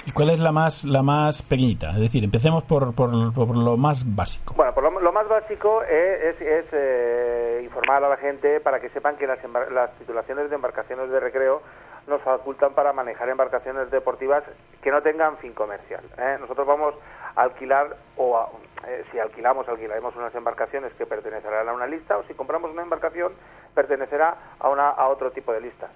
[0.08, 1.90] ¿Y cuál es la más, la más pequeñita?
[1.90, 4.54] Es decir, empecemos por, por, por lo más básico.
[4.56, 9.16] Bueno, pues lo, más básico es, es- eh, informar a la gente para que sepan
[9.18, 9.38] que las,
[9.70, 11.60] las titulaciones de embarcaciones de recreo
[12.06, 14.44] nos facultan para manejar embarcaciones deportivas
[14.80, 16.02] que no tengan fin comercial.
[16.16, 16.38] ¿eh?
[16.40, 16.94] Nosotros vamos
[17.36, 18.48] a alquilar o a-
[18.88, 22.80] eh, si alquilamos, alquilaremos unas embarcaciones que pertenecerán a una lista o si compramos una
[22.80, 23.32] embarcación
[23.74, 25.88] pertenecerá a, una, a otro tipo de lista.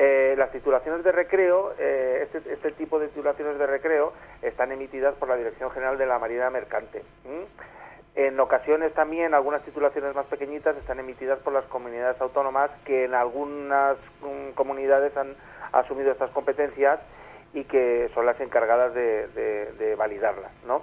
[0.00, 5.14] Eh, las titulaciones de recreo, eh, este, este tipo de titulaciones de recreo están emitidas
[5.16, 7.02] por la Dirección General de la Marina Mercante.
[8.14, 13.14] En ocasiones también algunas titulaciones más pequeñitas están emitidas por las comunidades autónomas que en
[13.14, 15.34] algunas mm, comunidades han
[15.72, 17.00] asumido estas competencias
[17.52, 20.82] y que son las encargadas de validarlas, ¿no?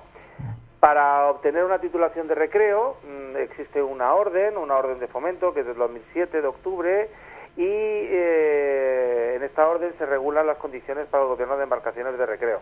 [0.86, 5.62] Para obtener una titulación de recreo mm, existe una orden, una orden de fomento que
[5.62, 7.10] es del 2007 de octubre
[7.58, 12.26] y eh, en esta orden se regulan las condiciones para el gobierno de embarcaciones de
[12.26, 12.62] recreo.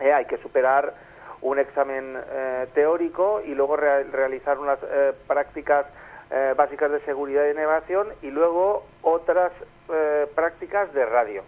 [0.00, 0.94] Eh, hay que superar
[1.42, 5.86] un examen eh, teórico y luego rea- realizar unas eh, prácticas
[6.30, 9.52] eh, básicas de seguridad y navegación y luego otras
[9.92, 11.42] eh, prácticas de radio,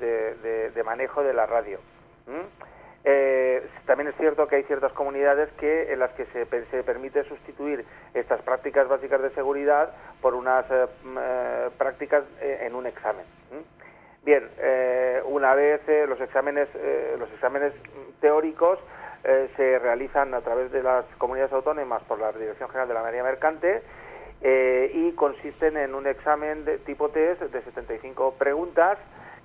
[0.00, 1.78] de, de- manejo de la radio.
[3.04, 7.24] Eh, también es cierto que hay ciertas comunidades que en las que se, se permite
[7.24, 9.90] sustituir estas prácticas básicas de seguridad
[10.20, 10.86] por unas eh,
[11.16, 13.24] eh, prácticas eh, en un examen.
[14.22, 16.68] Bien, eh, una vez los exámenes,
[17.18, 17.72] los exámenes
[18.20, 18.78] teóricos
[19.56, 23.22] se realizan a través de las comunidades autónomas por la Dirección General de la Marina
[23.22, 23.82] Mercante
[24.42, 28.98] y consisten en un examen de tipo test de 75 preguntas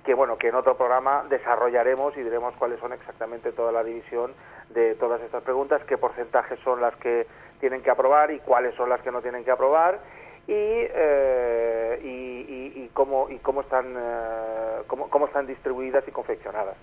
[0.06, 4.32] que bueno que en otro programa desarrollaremos y diremos cuáles son exactamente toda la división
[4.70, 7.26] de todas estas preguntas, qué porcentajes son las que
[7.60, 9.98] tienen que aprobar y cuáles son las que no tienen que aprobar
[10.46, 16.12] y, eh, y, y- y cómo y cómo están eh, cómo, cómo están distribuidas y
[16.12, 16.76] confeccionadas.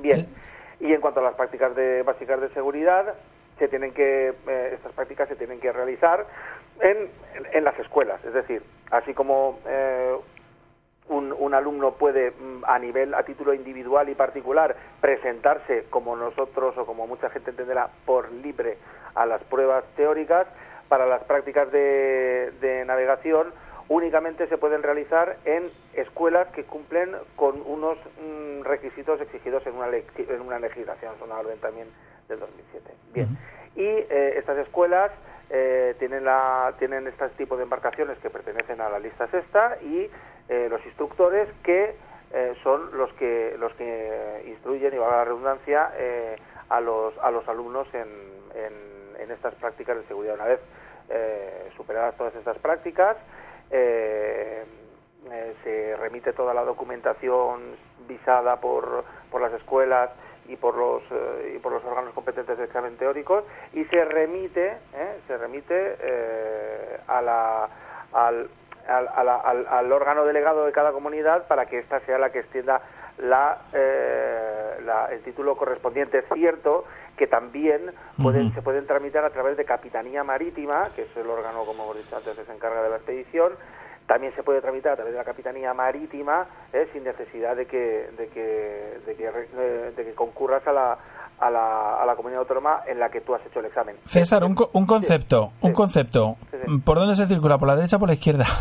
[0.00, 0.26] Bien.
[0.80, 3.14] Y en cuanto a las prácticas de, básicas de seguridad,
[3.60, 6.26] se tienen que eh, estas prácticas se tienen que realizar
[6.80, 7.08] en,
[7.52, 8.60] en las escuelas, es decir,
[8.90, 10.16] así como eh,
[11.08, 16.76] un, un alumno puede mm, a nivel a título individual y particular presentarse como nosotros
[16.78, 18.78] o como mucha gente entenderá por libre
[19.14, 20.46] a las pruebas teóricas
[20.88, 23.52] para las prácticas de, de navegación
[23.88, 29.88] únicamente se pueden realizar en escuelas que cumplen con unos mm, requisitos exigidos en una,
[29.88, 31.88] en una legislación, es una orden también
[32.28, 32.90] del 2007.
[33.12, 33.28] Bien,
[33.76, 35.10] y eh, estas escuelas
[35.50, 40.08] eh, tienen, la, tienen este tipo de embarcaciones que pertenecen a la lista sexta y
[40.48, 41.96] eh, los instructores que
[42.32, 46.36] eh, son los que los que instruyen y valga la redundancia eh,
[46.68, 48.08] a los a los alumnos en,
[48.54, 50.34] en, en estas prácticas de seguridad.
[50.34, 50.60] Una vez
[51.10, 53.16] eh, superadas todas estas prácticas
[53.70, 54.64] eh,
[55.62, 57.76] se remite toda la documentación
[58.06, 60.10] visada por, por las escuelas
[60.48, 61.02] y por los
[61.54, 64.76] y por los órganos competentes de examen teóricos y se remite
[65.26, 65.96] se remite
[67.06, 67.68] a la
[68.12, 68.50] al,
[68.88, 72.80] al, al- al órgano delegado de cada comunidad para que ésta sea la que extienda
[73.18, 76.18] la, eh, la- el título correspondiente.
[76.18, 76.84] Es cierto
[77.16, 81.64] que también pueden, se pueden tramitar a través de Capitanía Marítima, que es el órgano,
[81.64, 83.52] como hemos dicho antes, que se encarga de la expedición.
[84.06, 88.10] También se puede tramitar a través de la Capitanía Marítima, eh, sin necesidad de que,
[88.18, 89.24] de que, de que,
[89.56, 90.98] eh, de que concurras a la,
[91.40, 93.96] a, la, a la comunidad autónoma en la que tú has hecho el examen.
[94.06, 96.36] César, un, un concepto, un concepto.
[96.50, 96.78] Sí, sí.
[96.84, 97.58] ¿Por dónde se circula?
[97.58, 98.44] ¿Por la derecha o por la izquierda?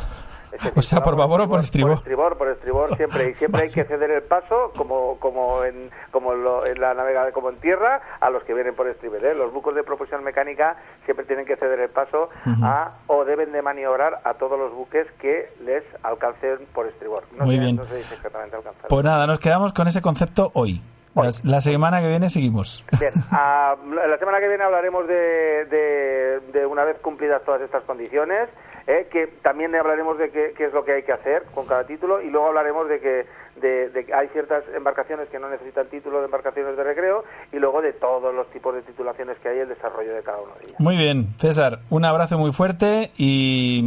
[0.75, 1.93] O sea, por favor o por Por estribor.
[1.93, 3.31] estribor, por estribor siempre.
[3.31, 7.31] Y siempre hay que ceder el paso, como como en como lo- en la navegada,
[7.31, 9.25] como en tierra, a los que vienen por estribor.
[9.25, 9.33] ¿eh?
[9.33, 12.29] Los buques de propulsión mecánica siempre tienen que ceder el paso
[12.61, 17.23] a o deben de maniobrar a todos los buques que les alcancen por estribor.
[17.35, 17.75] No Muy sé, bien.
[17.77, 18.89] No exactamente alcanzar.
[18.89, 20.83] Pues nada, nos quedamos con ese concepto hoy.
[21.15, 21.27] Hoy.
[21.43, 22.83] La, semana que viene seguimos.
[22.99, 23.75] Bien, ah,
[24.07, 28.49] la semana que viene hablaremos de, de, de una vez cumplidas todas estas condiciones,
[28.87, 31.85] eh, que también hablaremos de qué, qué es lo que hay que hacer con cada
[31.85, 33.25] título y luego hablaremos de que,
[33.61, 37.81] de, de hay ciertas embarcaciones que no necesitan título de embarcaciones de recreo y luego
[37.81, 40.65] de todos los tipos de titulaciones que hay y el desarrollo de cada una de
[40.65, 40.79] ellas.
[40.79, 43.81] Muy bien, César, un abrazo muy fuerte y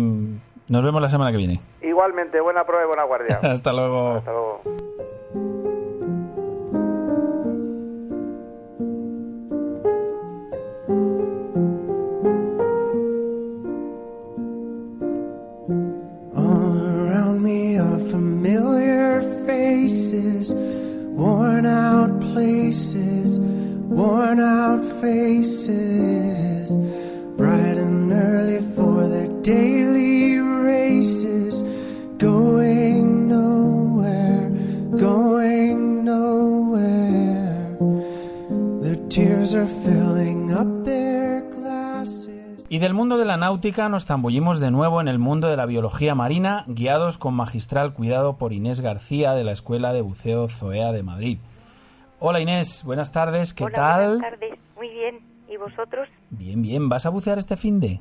[0.69, 1.61] nos vemos la semana que viene.
[1.83, 3.39] Igualmente, buena prueba y buena guardia.
[3.43, 4.15] Hasta luego.
[4.15, 5.66] Hasta luego.
[17.47, 26.77] Me are familiar faces, worn out places, worn out faces,
[27.37, 31.63] bright and early for their daily races,
[32.19, 34.49] going nowhere,
[34.99, 37.77] going nowhere.
[38.83, 40.76] Their tears are filling up.
[42.69, 45.67] Y del mundo de la náutica nos zambullimos de nuevo en el mundo de la
[45.67, 50.91] biología marina, guiados con magistral cuidado por Inés García de la Escuela de Buceo Zoea
[50.91, 51.39] de Madrid.
[52.19, 54.07] Hola Inés, buenas tardes, ¿qué Hola, tal?
[54.19, 55.21] Buenas tardes, muy bien.
[55.49, 56.09] ¿Y vosotros?
[56.31, 58.01] Bien, bien, ¿vas a bucear este fin de?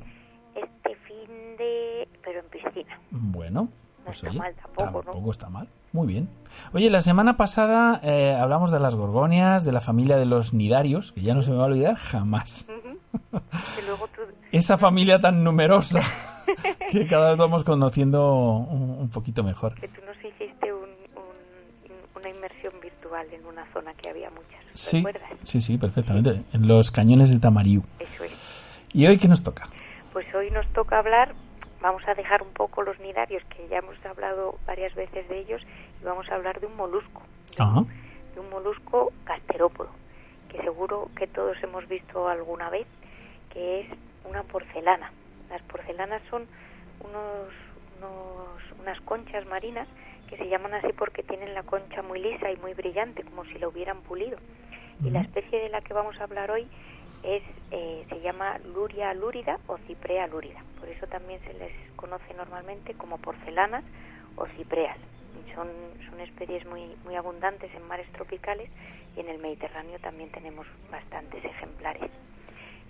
[0.56, 2.08] Este fin de...
[2.24, 2.98] pero en piscina.
[3.12, 3.62] Bueno,
[3.98, 5.02] No pues está oye, mal tampoco, ¿no?
[5.12, 5.68] tampoco está mal.
[5.92, 6.28] Muy bien.
[6.74, 11.12] Oye, la semana pasada eh, hablamos de las gorgonias, de la familia de los nidarios,
[11.12, 12.66] que ya no se me va a olvidar jamás.
[13.30, 14.22] Que luego tú...
[14.56, 16.00] Esa familia tan numerosa
[16.90, 19.74] que cada vez vamos conociendo un, un poquito mejor.
[19.74, 24.60] Que tú nos hiciste un, un- una inmersión virtual en una zona que había muchas.
[24.74, 25.30] Sí, ¿Recuerdas?
[25.42, 26.42] sí, sí, perfectamente.
[26.52, 27.82] En los cañones de Tamariu.
[27.98, 28.66] Eso es.
[28.92, 29.68] ¿Y hoy qué nos toca?
[30.12, 31.34] Pues hoy nos toca hablar,
[31.82, 35.60] vamos a dejar un poco los nidarios, que ya hemos hablado varias veces de ellos,
[36.00, 37.20] y vamos a hablar de un molusco.
[37.56, 37.84] de Ajá.
[38.34, 39.88] de un molusco gasterópodo,
[40.48, 42.86] que seguro que todos hemos visto alguna vez,
[43.52, 43.86] que es
[44.26, 45.10] una porcelana.
[45.50, 46.46] Las porcelanas son
[47.00, 47.52] unos,
[47.98, 49.88] unos- unas conchas marinas
[50.28, 53.58] que se llaman así porque tienen la concha muy lisa y muy brillante, como si
[53.58, 54.38] la hubieran pulido.
[55.04, 56.68] Y la especie de la que vamos a hablar hoy
[57.22, 60.62] es eh, se llama Luria lúrida o Ciprea lúrida.
[60.80, 63.84] Por eso también se les conoce normalmente como porcelanas
[64.36, 64.98] o cipreas.
[65.54, 65.68] Son,
[66.10, 68.68] son especies muy, muy abundantes en mares tropicales
[69.16, 72.10] y en el Mediterráneo también tenemos bastantes ejemplares.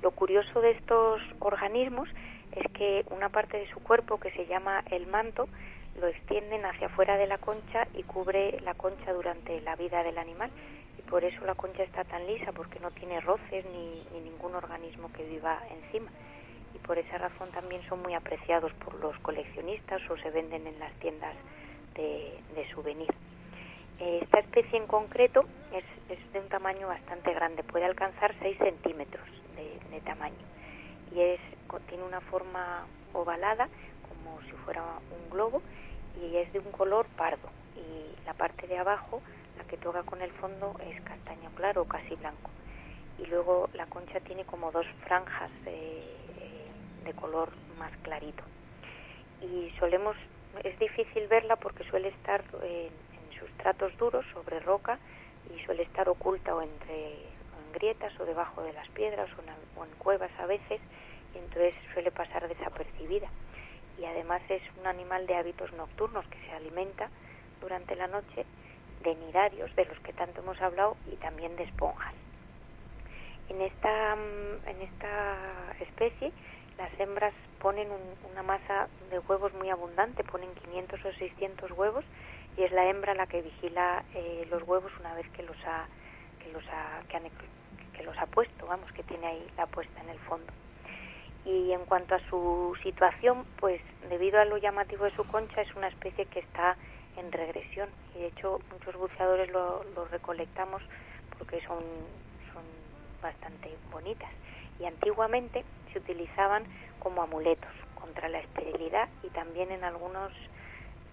[0.06, 2.08] Lo curioso de estos organismos
[2.52, 5.48] es que una parte de su cuerpo, que se llama el manto,
[6.00, 10.16] lo extienden hacia afuera de la concha y cubre la concha durante la vida del
[10.18, 10.48] animal.
[10.96, 14.54] Y por eso la concha está tan lisa, porque no tiene roces ni, ni ningún
[14.54, 16.08] organismo que viva encima.
[16.72, 20.78] Y por esa razón también son muy apreciados por los coleccionistas o se venden en
[20.78, 21.34] las tiendas
[21.96, 23.12] de, de souvenir.
[23.98, 25.84] Eh, Esta especie en concreto es,
[26.16, 29.26] es de un tamaño bastante grande, puede alcanzar 6 centímetros
[29.56, 30.36] de, de tamaño.
[31.12, 31.40] Y es,
[31.88, 33.68] tiene una forma ovalada
[34.08, 35.62] como si fuera un globo
[36.20, 37.48] y es de un color pardo.
[37.76, 39.22] Y la parte de abajo,
[39.58, 42.50] la que toca con el fondo, es castaño claro o casi blanco.
[43.18, 46.02] Y luego la concha tiene como dos franjas eh,
[46.40, 48.42] eh, de color más clarito.
[49.42, 50.16] Y solemos
[50.64, 54.98] es difícil verla porque suele estar en, en sustratos duros sobre roca
[55.54, 57.35] y suele estar oculta o entre
[57.72, 59.48] grietas o debajo de las piedras o en,
[59.80, 60.80] o en cuevas a veces
[61.34, 63.28] y entonces suele pasar desapercibida
[63.98, 67.10] y además es un animal de hábitos nocturnos que se alimenta
[67.60, 68.44] durante la noche
[69.02, 72.14] de nidarios de los que tanto hemos hablado y también de esponjas.
[73.48, 75.36] En esta, mm, en esta
[75.80, 76.32] especie
[76.78, 82.04] las hembras ponen un- una masa de huevos muy abundante, ponen 500 o 600 huevos
[82.56, 85.86] y es la hembra la que vigila eh, los huevos una vez que los ha
[86.42, 87.30] que los ha que, han-
[87.96, 90.52] que los ha puesto, vamos, que tiene ahí la puesta en el fondo.
[91.44, 95.74] Y en cuanto a su situación, pues debido a lo llamativo de su concha es
[95.76, 96.76] una especie que está
[97.16, 97.88] en regresión.
[98.14, 100.82] Y de hecho muchos buceadores lo, recolectamos
[101.38, 101.78] porque son,
[102.52, 102.64] son
[103.22, 104.30] bastante bonitas.
[104.80, 106.64] Y antiguamente se utilizaban
[106.98, 110.32] como amuletos contra la esterilidad y también en algunos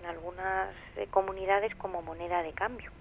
[0.01, 2.91] en algunas eh, comunidades como moneda de cambio.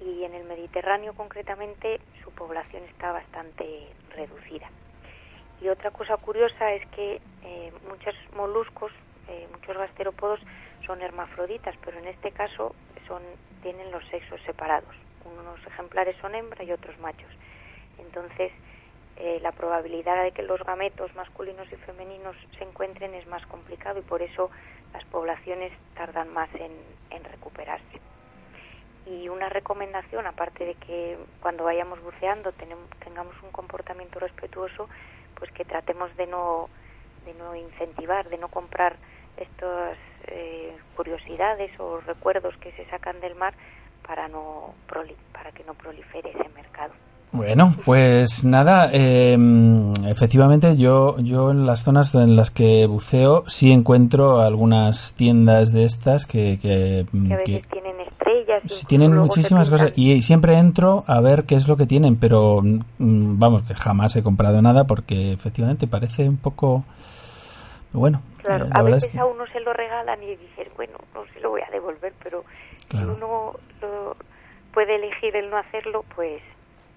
[0.00, 4.68] Y en el Mediterráneo concretamente su población está bastante reducida.
[5.60, 8.92] Y otra cosa curiosa es que eh, muchos moluscos
[9.28, 10.40] eh, muchos gasterópodos
[10.86, 12.74] son hermafroditas pero en este caso
[13.06, 13.22] son
[13.62, 14.94] tienen los sexos separados.
[15.24, 17.30] Unos ejemplares son hembra y otros machos.
[17.98, 18.52] Entonces
[19.16, 23.98] eh, la probabilidad de que los gametos masculinos y femeninos se encuentren es más complicado
[23.98, 24.50] y por eso
[24.94, 26.72] las poblaciones tardan más en,
[27.10, 28.00] en recuperarse.
[29.10, 34.88] Y una recomendación, aparte de que cuando vayamos buceando tenemos, tengamos un comportamiento respetuoso,
[35.38, 36.68] pues que tratemos de no,
[37.26, 38.94] de no incentivar, de no comprar
[39.36, 39.96] estas
[40.28, 43.54] eh, curiosidades o recuerdos que se sacan del mar
[44.06, 46.92] para, no proli- para que no prolifere ese mercado.
[47.32, 49.38] Bueno, pues nada, eh,
[50.08, 55.84] efectivamente yo, yo en las zonas en las que buceo sí encuentro algunas tiendas de
[55.84, 57.99] estas que, que, Que a que veces tienen
[58.58, 62.16] sí, incluso tienen muchísimas cosas y siempre entro a ver qué es lo que tienen,
[62.16, 66.84] pero mm, vamos, que jamás he comprado nada porque efectivamente parece un poco...
[67.92, 69.18] Bueno, Claro, eh, a es veces que...
[69.18, 72.44] a uno se lo regalan y dices, bueno, no se lo voy a devolver, pero
[72.88, 73.06] Claro.
[73.06, 74.16] si uno lo
[74.72, 76.40] puede elegir el no hacerlo, pues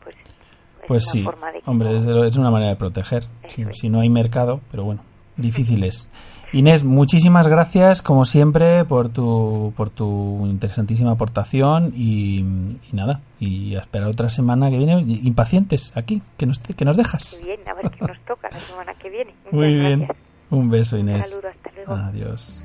[0.03, 3.23] pues, es Pues una sí, forma de que hombre, es, una manera de proteger.
[3.47, 5.01] Si, si no hay mercado, pero bueno,
[5.37, 6.09] difícil es.
[6.53, 13.75] Inés, muchísimas gracias, como siempre, por tu, por tu interesantísima aportación y, y nada, y
[13.75, 17.39] a esperar otra semana que viene, impacientes aquí, que nos, que nos dejas.
[17.39, 19.33] Qué bien, a ver qué nos toca la semana que viene.
[19.45, 20.17] Muchas Muy bien, gracias.
[20.51, 21.29] un beso, Un Inés.
[21.29, 21.93] saludo, hasta luego.
[21.95, 22.63] Adiós.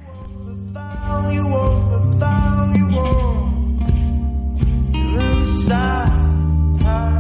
[5.49, 7.18] inside.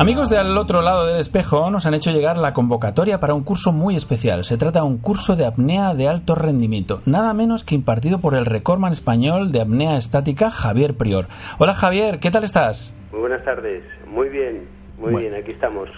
[0.00, 3.42] Amigos de al otro lado del espejo nos han hecho llegar la convocatoria para un
[3.42, 4.44] curso muy especial.
[4.44, 8.34] Se trata de un curso de apnea de alto rendimiento, nada menos que impartido por
[8.34, 11.26] el recordman español de apnea estática Javier Prior.
[11.58, 12.96] Hola Javier, ¿qué tal estás?
[13.10, 14.68] Muy buenas tardes, muy bien,
[14.98, 15.18] muy Bueno.
[15.18, 15.88] bien, aquí estamos.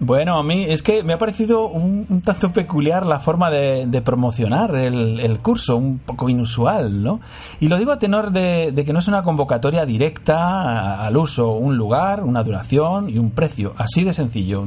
[0.00, 4.76] Bueno, a mí es que me ha parecido un, tanto peculiar la forma de, promocionar
[4.76, 7.20] el, curso, un poco inusual, ¿no?
[7.58, 11.76] Y lo digo a tenor de, que no es una convocatoria directa al uso, un
[11.76, 14.66] lugar, una duración y un precio, así de sencillo.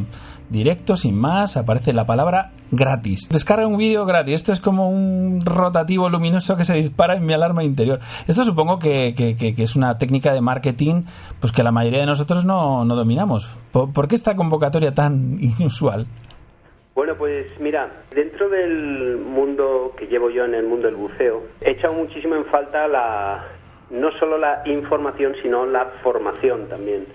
[0.52, 3.30] Directo, sin más, aparece la palabra gratis.
[3.30, 4.36] Descarga un vídeo gratis.
[4.36, 8.00] Esto es como un rotativo luminoso que se dispara en mi alarma interior.
[8.28, 11.04] Esto supongo que, que- que- es una técnica de marketing
[11.40, 13.50] pues que la mayoría de nosotros no, no dominamos.
[13.72, 16.06] ¿Por, por qué esta convocatoria tan inusual?
[16.96, 21.72] Bueno, pues mira, dentro del mundo que llevo yo en el mundo del buceo, he
[21.72, 23.46] echado muchísimo en falta la
[23.90, 27.06] no solo la información, sino la formación también.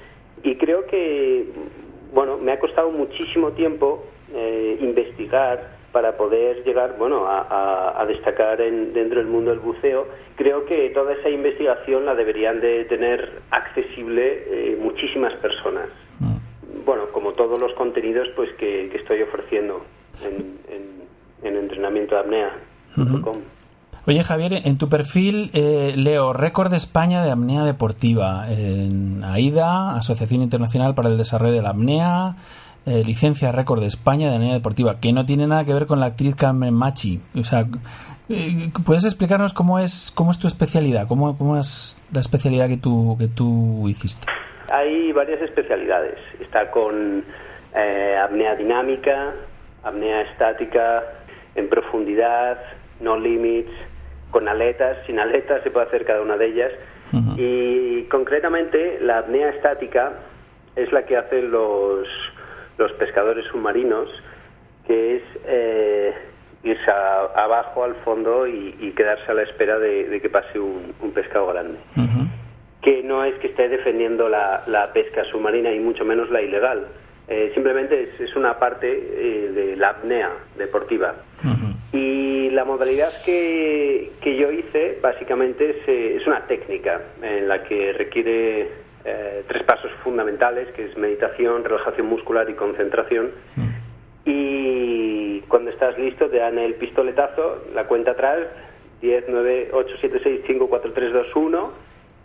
[0.42, 1.50] Y creo que,
[2.12, 4.04] bueno, me ha costado muchísimo tiempo
[4.34, 9.60] eh, investigar para poder llegar, bueno, a, a- a destacar en- dentro del mundo del
[9.60, 10.06] buceo.
[10.36, 15.88] Creo que toda esa investigación la deberían de tener accesible eh, muchísimas personas
[16.84, 19.84] bueno, como todos los contenidos pues que, que estoy ofreciendo
[20.22, 21.02] en, en,
[21.48, 23.34] en entrenamiento de apnea.com.
[24.08, 29.96] Oye Javier, en tu perfil eh, leo récord de España de apnea deportiva en AIDA,
[29.96, 32.36] Asociación Internacional para el Desarrollo de la Apnea,
[32.86, 35.98] eh, licencia récord de España de apnea deportiva, que no tiene nada que ver con
[35.98, 37.20] la actriz Carmen Machi.
[37.34, 37.64] O sea,
[38.28, 41.08] eh, ¿puedes explicarnos cómo es cómo es tu especialidad?
[41.08, 44.24] ¿Cómo, cómo es la especialidad que tú, que tú hiciste?
[44.70, 46.16] Hay varias especialidades.
[46.38, 47.24] Está con
[47.74, 49.34] eh, apnea dinámica,
[49.82, 51.02] apnea estática,
[51.56, 52.56] en profundidad,
[53.00, 53.72] no limits,
[54.36, 56.72] con aletas, sin aletas, se puede hacer cada una de ellas.
[57.38, 60.12] Y concretamente la apnea estática
[60.74, 62.06] es la que hacen los,
[62.76, 64.10] los pescadores submarinos,
[64.86, 66.12] que es eh,
[66.64, 70.58] irse a- abajo al fondo y, y quedarse a la espera de, de que pase
[70.58, 71.78] un, un pescado grande.
[72.82, 76.88] Que no es que esté defendiendo la, la pesca submarina y mucho menos la ilegal.
[77.26, 81.14] Eh, simplemente es, es una parte eh, de la apnea deportiva.
[81.92, 87.62] Y la modalidad que, que yo hice básicamente es, eh, es una técnica en la
[87.62, 88.68] que requiere
[89.04, 93.30] eh, tres pasos fundamentales, que es meditación, relajación muscular y concentración.
[94.24, 98.48] Y cuando estás listo te dan el pistoletazo, la cuenta atrás,
[99.00, 101.72] 10, 9, 8, 7, 6, 5, 4, 3, 2, 1.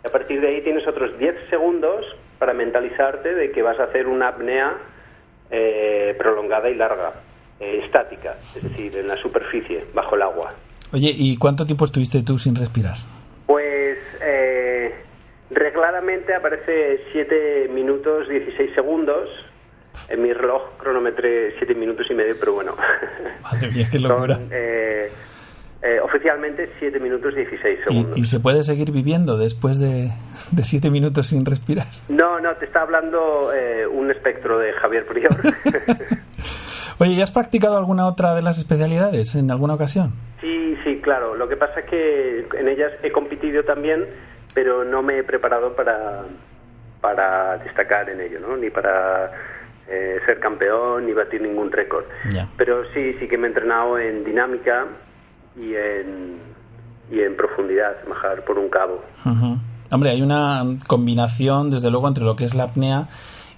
[0.02, 2.04] Y a partir de ahí tienes otros 10 segundos
[2.40, 4.76] para mentalizarte de que vas a hacer una apnea
[5.52, 7.12] eh, prolongada y larga,
[7.62, 10.48] eh, estática, es decir, en la superficie, bajo el agua.
[10.92, 12.96] Oye, ¿y cuánto tiempo estuviste tú sin respirar?
[13.46, 14.92] Pues eh,
[15.50, 19.28] regladamente aparece 7 minutos 16 segundos.
[20.08, 22.76] En mi reloj cronometré 7 minutos y medio, pero bueno.
[23.42, 24.34] Madre mía, qué locura.
[24.36, 25.08] Son, eh,
[25.82, 28.18] eh, oficialmente 7 minutos 16 ¿Y, segundos.
[28.18, 30.10] y se puede seguir viviendo después de,
[30.52, 31.88] de siete minutos sin respirar?
[32.08, 35.32] No, no, te está hablando eh, un espectro de Javier Prior.
[37.02, 40.12] Oye, ¿y has practicado alguna otra de las especialidades en alguna ocasión?
[40.40, 41.34] Sí, sí, claro.
[41.34, 44.06] Lo que pasa es que en ellas he competido también,
[44.54, 46.22] pero no me he preparado para,
[47.00, 48.56] para destacar en ello, ¿no?
[48.56, 49.32] Ni para
[49.88, 52.04] eh, ser campeón, ni batir ningún récord.
[52.56, 54.86] Pero sí, sí que me he entrenado en dinámica
[55.56, 56.36] y en,
[57.10, 59.02] y en profundidad, bajar por un cabo.
[59.90, 63.08] Hombre, hay una combinación, desde luego, entre lo que es la apnea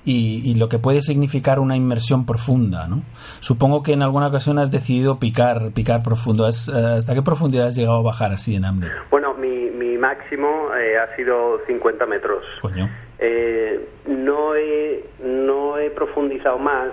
[0.04, 3.02] y, y lo que puede significar una inmersión profunda, ¿no?
[3.40, 6.46] Supongo que en alguna ocasión has decidido picar, picar profundo.
[6.46, 8.90] ¿Has, eh, ¿Hasta qué profundidad has llegado a bajar así en hambre?
[9.10, 12.44] Bueno, mi, mi máximo eh, ha sido 50 metros.
[12.60, 12.88] Coño.
[13.18, 16.90] Eh, no, he, no he profundizado más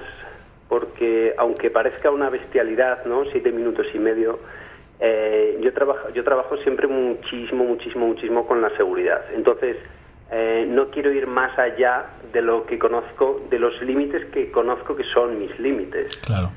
[0.69, 3.25] porque, aunque parezca una bestialidad, ¿no?
[3.25, 4.39] Siete minutos y medio,
[5.01, 9.21] eh, yo, trabajo, yo trabajo siempre muchísimo, muchísimo, muchísimo con la seguridad.
[9.35, 9.75] Entonces,
[10.31, 14.95] eh, no quiero ir más allá de lo que conozco, de los límites que conozco
[14.95, 16.17] que son mis límites.
[16.19, 16.51] Claro.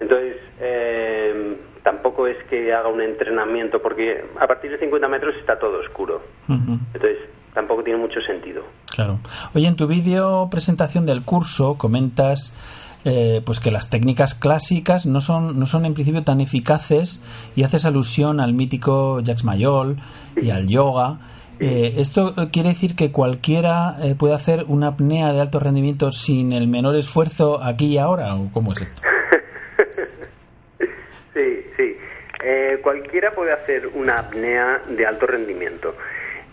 [0.00, 5.58] Entonces, eh, tampoco es que haga un entrenamiento, porque a partir de 50 metros está
[5.58, 6.22] todo oscuro.
[6.48, 7.18] Entonces,
[7.54, 8.62] tampoco tiene mucho sentido.
[8.94, 9.18] Claro.
[9.54, 12.56] Oye, en tu vídeo presentación del curso comentas
[13.04, 17.24] eh, pues que las técnicas clásicas no son, no son en principio tan eficaces
[17.56, 19.96] y haces alusión al mítico Jacques Mayol
[20.36, 21.18] y al yoga.
[21.62, 26.52] Eh, ¿Esto quiere decir que cualquiera eh, puede hacer una apnea de alto rendimiento sin
[26.52, 28.34] el menor esfuerzo aquí y ahora?
[28.34, 29.02] ¿O cómo es esto?
[31.34, 31.96] Sí, sí.
[32.44, 35.94] Eh, cualquiera puede hacer una apnea de alto rendimiento.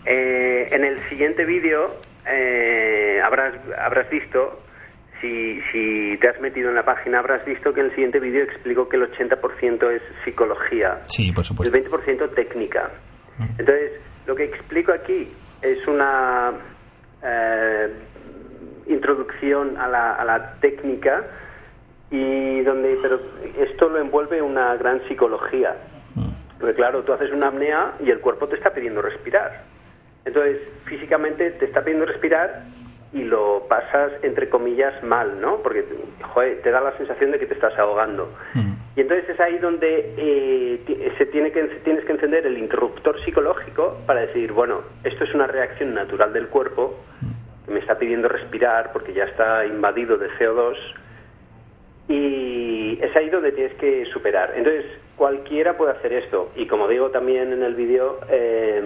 [0.06, 1.94] Eh, en el siguiente vídeo
[2.26, 4.62] eh, habrás, habrás visto,
[5.20, 8.42] si, si te has metido en la página, habrás visto que en el siguiente vídeo
[8.44, 11.76] explico que el 80% es psicología, Sí, por el supuesto.
[11.78, 12.90] 20% técnica.
[13.58, 13.92] Entonces,
[14.26, 16.52] lo que explico aquí es una
[17.22, 17.92] eh,
[18.86, 21.24] introducción a la, a la técnica
[22.10, 23.20] y donde pero
[23.58, 25.76] esto lo envuelve una gran psicología.
[26.58, 29.62] Porque claro, tú haces una apnea y el cuerpo te está pidiendo respirar.
[30.24, 32.64] Entonces, físicamente te está pidiendo respirar
[33.12, 35.56] y lo pasas, entre comillas, mal, ¿no?
[35.62, 35.84] Porque,
[36.20, 38.30] joder, te da la sensación de que te estás ahogando.
[39.00, 43.96] Y entonces es ahí donde eh, se tiene que, tienes que encender el interruptor psicológico
[44.04, 47.00] para decir, bueno, esto es una reacción natural del cuerpo
[47.64, 50.76] que me está pidiendo respirar porque ya está invadido de CO2
[52.08, 54.52] y es ahí donde tienes que superar.
[54.54, 54.84] Entonces,
[55.16, 56.52] cualquiera puede hacer esto.
[56.54, 58.82] Y como digo también en el vídeo, eh,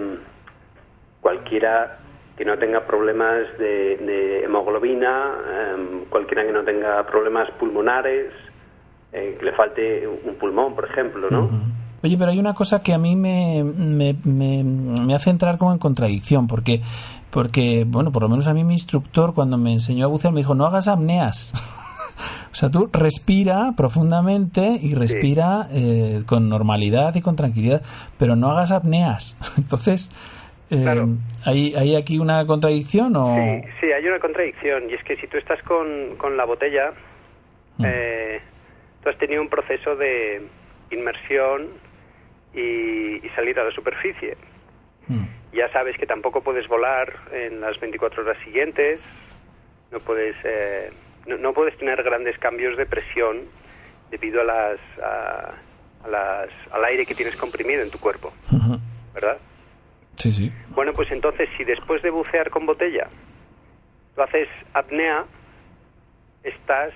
[1.19, 1.99] cualquiera
[2.37, 8.31] que no tenga problemas de, hemoglobina, eh, cualquiera que no tenga problemas pulmonares,
[9.13, 11.49] eh, que le falte un pulmón, por ejemplo, ¿no?
[12.03, 15.71] Oye, pero hay una cosa que a mí me, me, me, me hace entrar como
[15.71, 16.81] en contradicción, porque,
[17.31, 20.41] porque, bueno, por lo menos a mí mi instructor cuando me enseñó a bucear me
[20.41, 21.51] dijo, no hagas apneas.
[22.51, 27.81] o sea, tú respira profundamente y respira eh, con normalidad y con tranquilidad,
[28.19, 29.35] pero no hagas apneas.
[29.57, 30.11] Entonces,
[30.69, 31.07] eh, Claro.
[31.45, 33.35] ¿hay, ¿hay aquí una contradicción o...?
[33.35, 36.91] Sí, sí, hay una contradicción y es que si tú estás con, con la botella
[37.83, 38.41] eh,
[39.09, 40.41] has tenido un proceso de
[40.91, 41.69] inmersión
[42.53, 44.37] y, y salir a la superficie.
[45.07, 45.25] Mm.
[45.53, 48.99] Ya sabes que tampoco puedes volar en las 24 horas siguientes,
[49.91, 50.91] no puedes, eh,
[51.27, 53.43] no, no puedes tener grandes cambios de presión
[54.11, 55.53] debido a las, a,
[56.03, 58.33] a las, al aire que tienes comprimido en tu cuerpo.
[59.13, 59.37] ¿verdad?
[60.17, 60.51] Sí, sí.
[60.69, 63.07] Bueno, pues entonces, si después de bucear con botella
[64.15, 65.25] tú haces apnea,
[66.43, 66.93] estás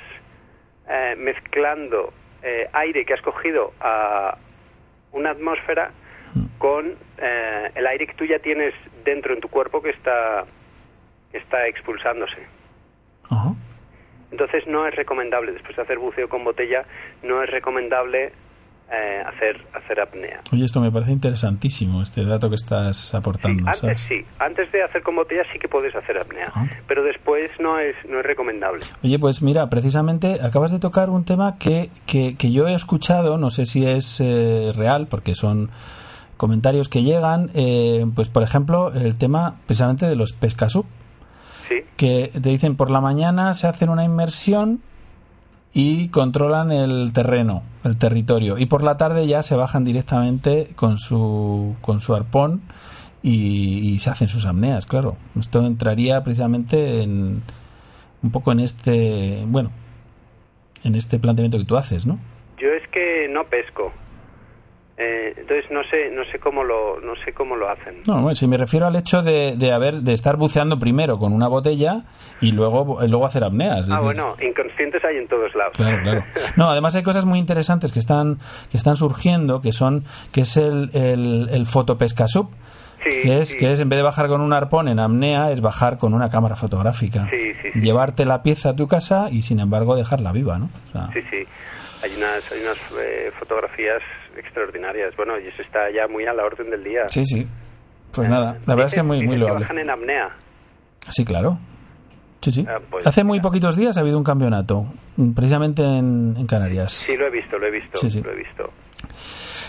[0.90, 4.38] eh, mezclando eh, aire que has cogido a
[5.12, 5.92] una atmósfera
[6.58, 8.74] con eh, el aire que tú ya tienes
[9.04, 10.46] dentro en tu cuerpo que está,
[11.32, 12.48] que está expulsándose.
[14.32, 16.86] Entonces no es recomendable, después de hacer buceo con botella,
[17.24, 18.32] no es recomendable
[18.92, 20.42] eh, hacer, hacer apnea.
[20.52, 24.02] Oye, esto me parece interesantísimo, este dato que estás aportando, Antes ¿sabes?
[24.02, 26.66] sí, antes de hacer con botella sí que puedes hacer apnea, Ah.
[26.88, 28.84] pero después no es, no es recomendable.
[29.04, 33.38] Oye, pues mira, precisamente acabas de tocar un tema que, que, que yo he escuchado,
[33.38, 35.70] no sé si es eh, real, porque son
[36.38, 40.86] comentarios que llegan, eh, pues por ejemplo, el tema precisamente de los pescasub,
[41.68, 44.82] Sí, que te dicen por la mañana se hacen una inmersión
[45.74, 50.97] y controlan el terreno, el territorio, y por la tarde ya se bajan directamente con
[50.97, 52.61] su, con su arpón
[53.22, 55.17] y, se hacen sus apneas, claro.
[55.38, 57.43] Esto entraría precisamente en
[58.22, 59.72] un poco en este, bueno,
[60.84, 62.20] en este planteamiento que tú haces, ¿no?
[62.59, 63.91] yo es que no pesco.
[65.02, 68.02] Eh, entonces no sé no sé cómo lo no sé cómo lo hacen.
[68.06, 71.32] No, bueno, si me refiero al hecho de, de haber de estar buceando primero con
[71.32, 72.04] una botella
[72.41, 73.78] y luego y luego hacer apneas.
[73.89, 75.74] Ah, decir, bueno, inconscientes hay en todos lados.
[75.78, 76.24] Claro, claro.
[76.58, 78.39] No, además hay cosas muy interesantes que están
[78.72, 82.50] que están surgiendo, que son que es el el, el fotopescasub,
[83.02, 83.58] Sí, que es sí.
[83.60, 86.28] que es en vez de bajar con un arpón en apnea es bajar con una
[86.30, 87.54] cámara fotográfica, sí.
[87.80, 90.70] llevarte la pieza a tu casa y sin embargo dejarla viva, ¿no?
[90.89, 91.47] O sea, Sí, sí.
[92.04, 94.02] Hay unas, hay unas eh, fotografías
[94.40, 95.16] extraordinarias.
[95.16, 97.02] Bueno, y eso está ya muy a la orden del día.
[97.08, 97.48] sí, sí.
[98.12, 99.62] Pues nada, la verdad es que Dicen- muy muy loable.
[99.62, 100.30] bajan en apnea.
[101.12, 101.60] Sí, claro.
[102.42, 102.66] Sí, sí.
[102.68, 104.86] Ah, pues, Hace muy poquitos días ha habido un campeonato,
[105.36, 106.94] precisamente en, en Canarias.
[106.94, 108.22] Sí, lo he visto, lo he visto, Sí, sí.
[108.22, 108.64] lo he visto.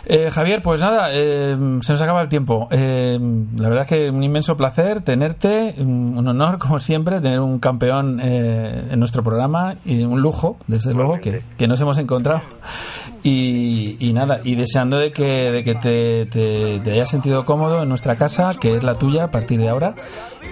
[0.07, 2.69] Eh, Javier, pues nada, eh, se nos acaba el tiempo.
[2.71, 3.19] Eh,
[3.59, 7.59] la verdad es que un inmenso placer tenerte, un un honor, como siempre, tener un
[7.59, 12.41] campeón eh, en nuestro programa y un lujo, desde luego, que, que nos hemos encontrado.
[13.23, 17.83] Y, y nada, y deseando de que, de que te, te- te hayas sentido cómodo
[17.83, 19.95] en nuestra casa, que es la tuya a partir de ahora.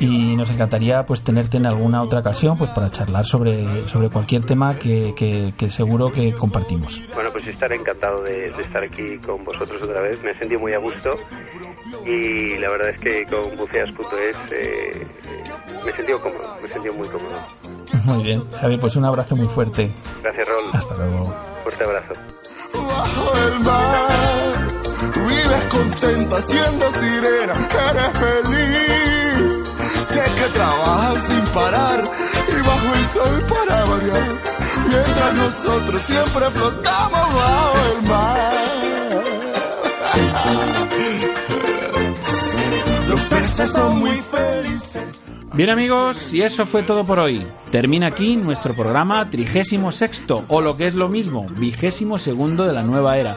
[0.01, 4.45] Y nos encantaría pues tenerte en alguna otra ocasión pues para charlar sobre, sobre cualquier
[4.45, 7.03] tema que, que- que seguro que compartimos.
[7.15, 10.23] Bueno, pues estaré encantado de, de estar aquí con vosotros otra vez.
[10.23, 11.15] Me he sentido muy a gusto
[12.07, 15.07] y la verdad es que con buceas.es eh,
[15.85, 17.33] me he sentido cómodo, me he sentido muy cómodo.
[18.05, 19.91] Muy bien, Javier, pues un abrazo muy fuerte.
[20.23, 20.65] Gracias, Rol.
[20.73, 21.35] Hasta luego.
[21.65, 22.15] Fuerte abrazo.
[22.73, 24.69] Bajo el mar.
[25.29, 27.55] Vives contenta siendo sirena,
[27.91, 29.69] eres feliz.
[30.09, 32.01] Sé que trabajas sin parar
[32.49, 34.29] y bajo el sol para variar.
[34.89, 38.79] Mientras nosotros siempre flotamos bajo el mar.
[43.09, 45.28] Los peces son muy felices.
[45.55, 47.47] Bien amigos, y eso fue todo por hoy.
[47.71, 52.73] Termina aquí nuestro programa trigésimo sexto, o lo que es lo mismo, vigésimo segundo de
[52.73, 53.37] la nueva era.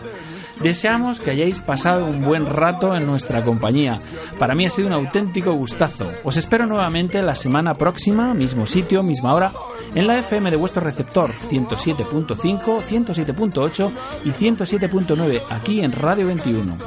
[0.61, 3.99] Deseamos que hayáis pasado un buen rato en nuestra compañía.
[4.37, 6.11] Para mí ha sido un auténtico gustazo.
[6.23, 9.51] Os espero nuevamente la semana próxima, mismo sitio, misma hora,
[9.95, 13.91] en la FM de vuestro receptor 107.5, 107.8
[14.25, 16.77] y 107.9 aquí en Radio 21.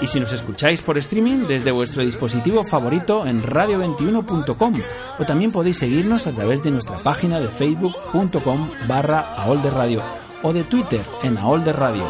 [0.00, 4.74] Y si nos escucháis por streaming desde vuestro dispositivo favorito en radio21.com
[5.18, 10.02] o también podéis seguirnos a través de nuestra página de facebook.com barra aolderradio
[10.42, 12.04] o de Twitter en aolderradio.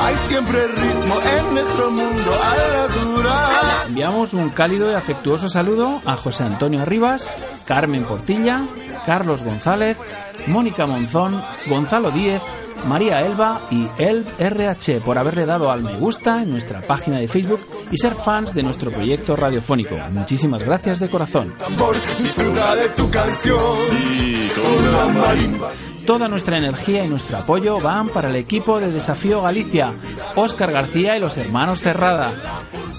[0.00, 3.84] Hay siempre ritmo en nuestro mundo a la dura.
[3.86, 8.60] Enviamos un cálido y afectuoso saludo a José Antonio Arribas, Carmen Portilla,
[9.06, 9.98] Carlos González,
[10.46, 12.42] Mónica Monzón, Gonzalo Díez,
[12.86, 17.28] María Elba y El RH por haberle dado al me gusta en nuestra página de
[17.28, 17.60] Facebook
[17.90, 19.96] y ser fans de nuestro proyecto radiofónico.
[20.10, 21.54] Muchísimas gracias de corazón.
[21.58, 23.58] Tambor, disfruta de tu canción.
[23.90, 25.72] Sí, con la marimba.
[26.06, 29.94] Toda nuestra energía y nuestro apoyo van para el equipo de Desafío Galicia,
[30.34, 32.34] Óscar García y los hermanos Cerrada,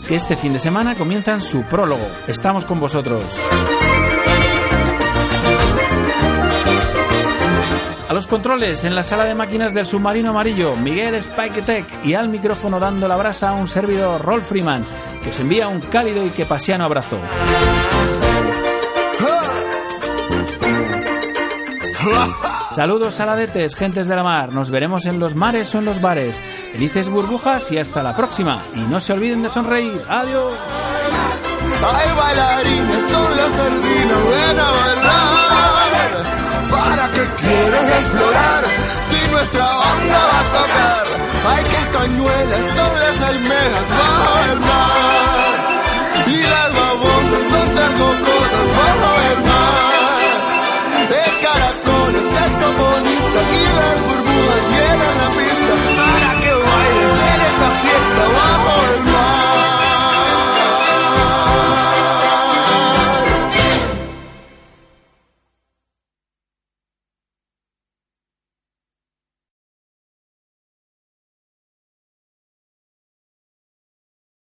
[0.07, 2.07] que este fin de semana comienzan su prólogo.
[2.27, 3.39] Estamos con vosotros.
[8.07, 12.29] A los controles en la sala de máquinas del submarino amarillo, Miguel Spiketech y al
[12.29, 14.85] micrófono dando la brasa a un servidor Rolf Freeman,
[15.23, 17.19] que os envía un cálido y que pasiano abrazo.
[22.69, 24.53] Saludos saladetes, gentes de la mar.
[24.53, 26.39] Nos veremos en los mares o en los bares.
[26.73, 28.65] Felices burbujas y hasta la próxima.
[28.75, 30.03] Y no se olviden de sonreír.
[30.07, 30.53] Adiós.
[36.69, 38.63] ¿Para qué quieres explorar?
[39.09, 41.05] Si nuestra banda va a tocar,
[41.47, 45.55] hay que el cañuelas las almejas bajo el mar.
[46.27, 49.54] Y las babosas son tan cocotas bajo el mar.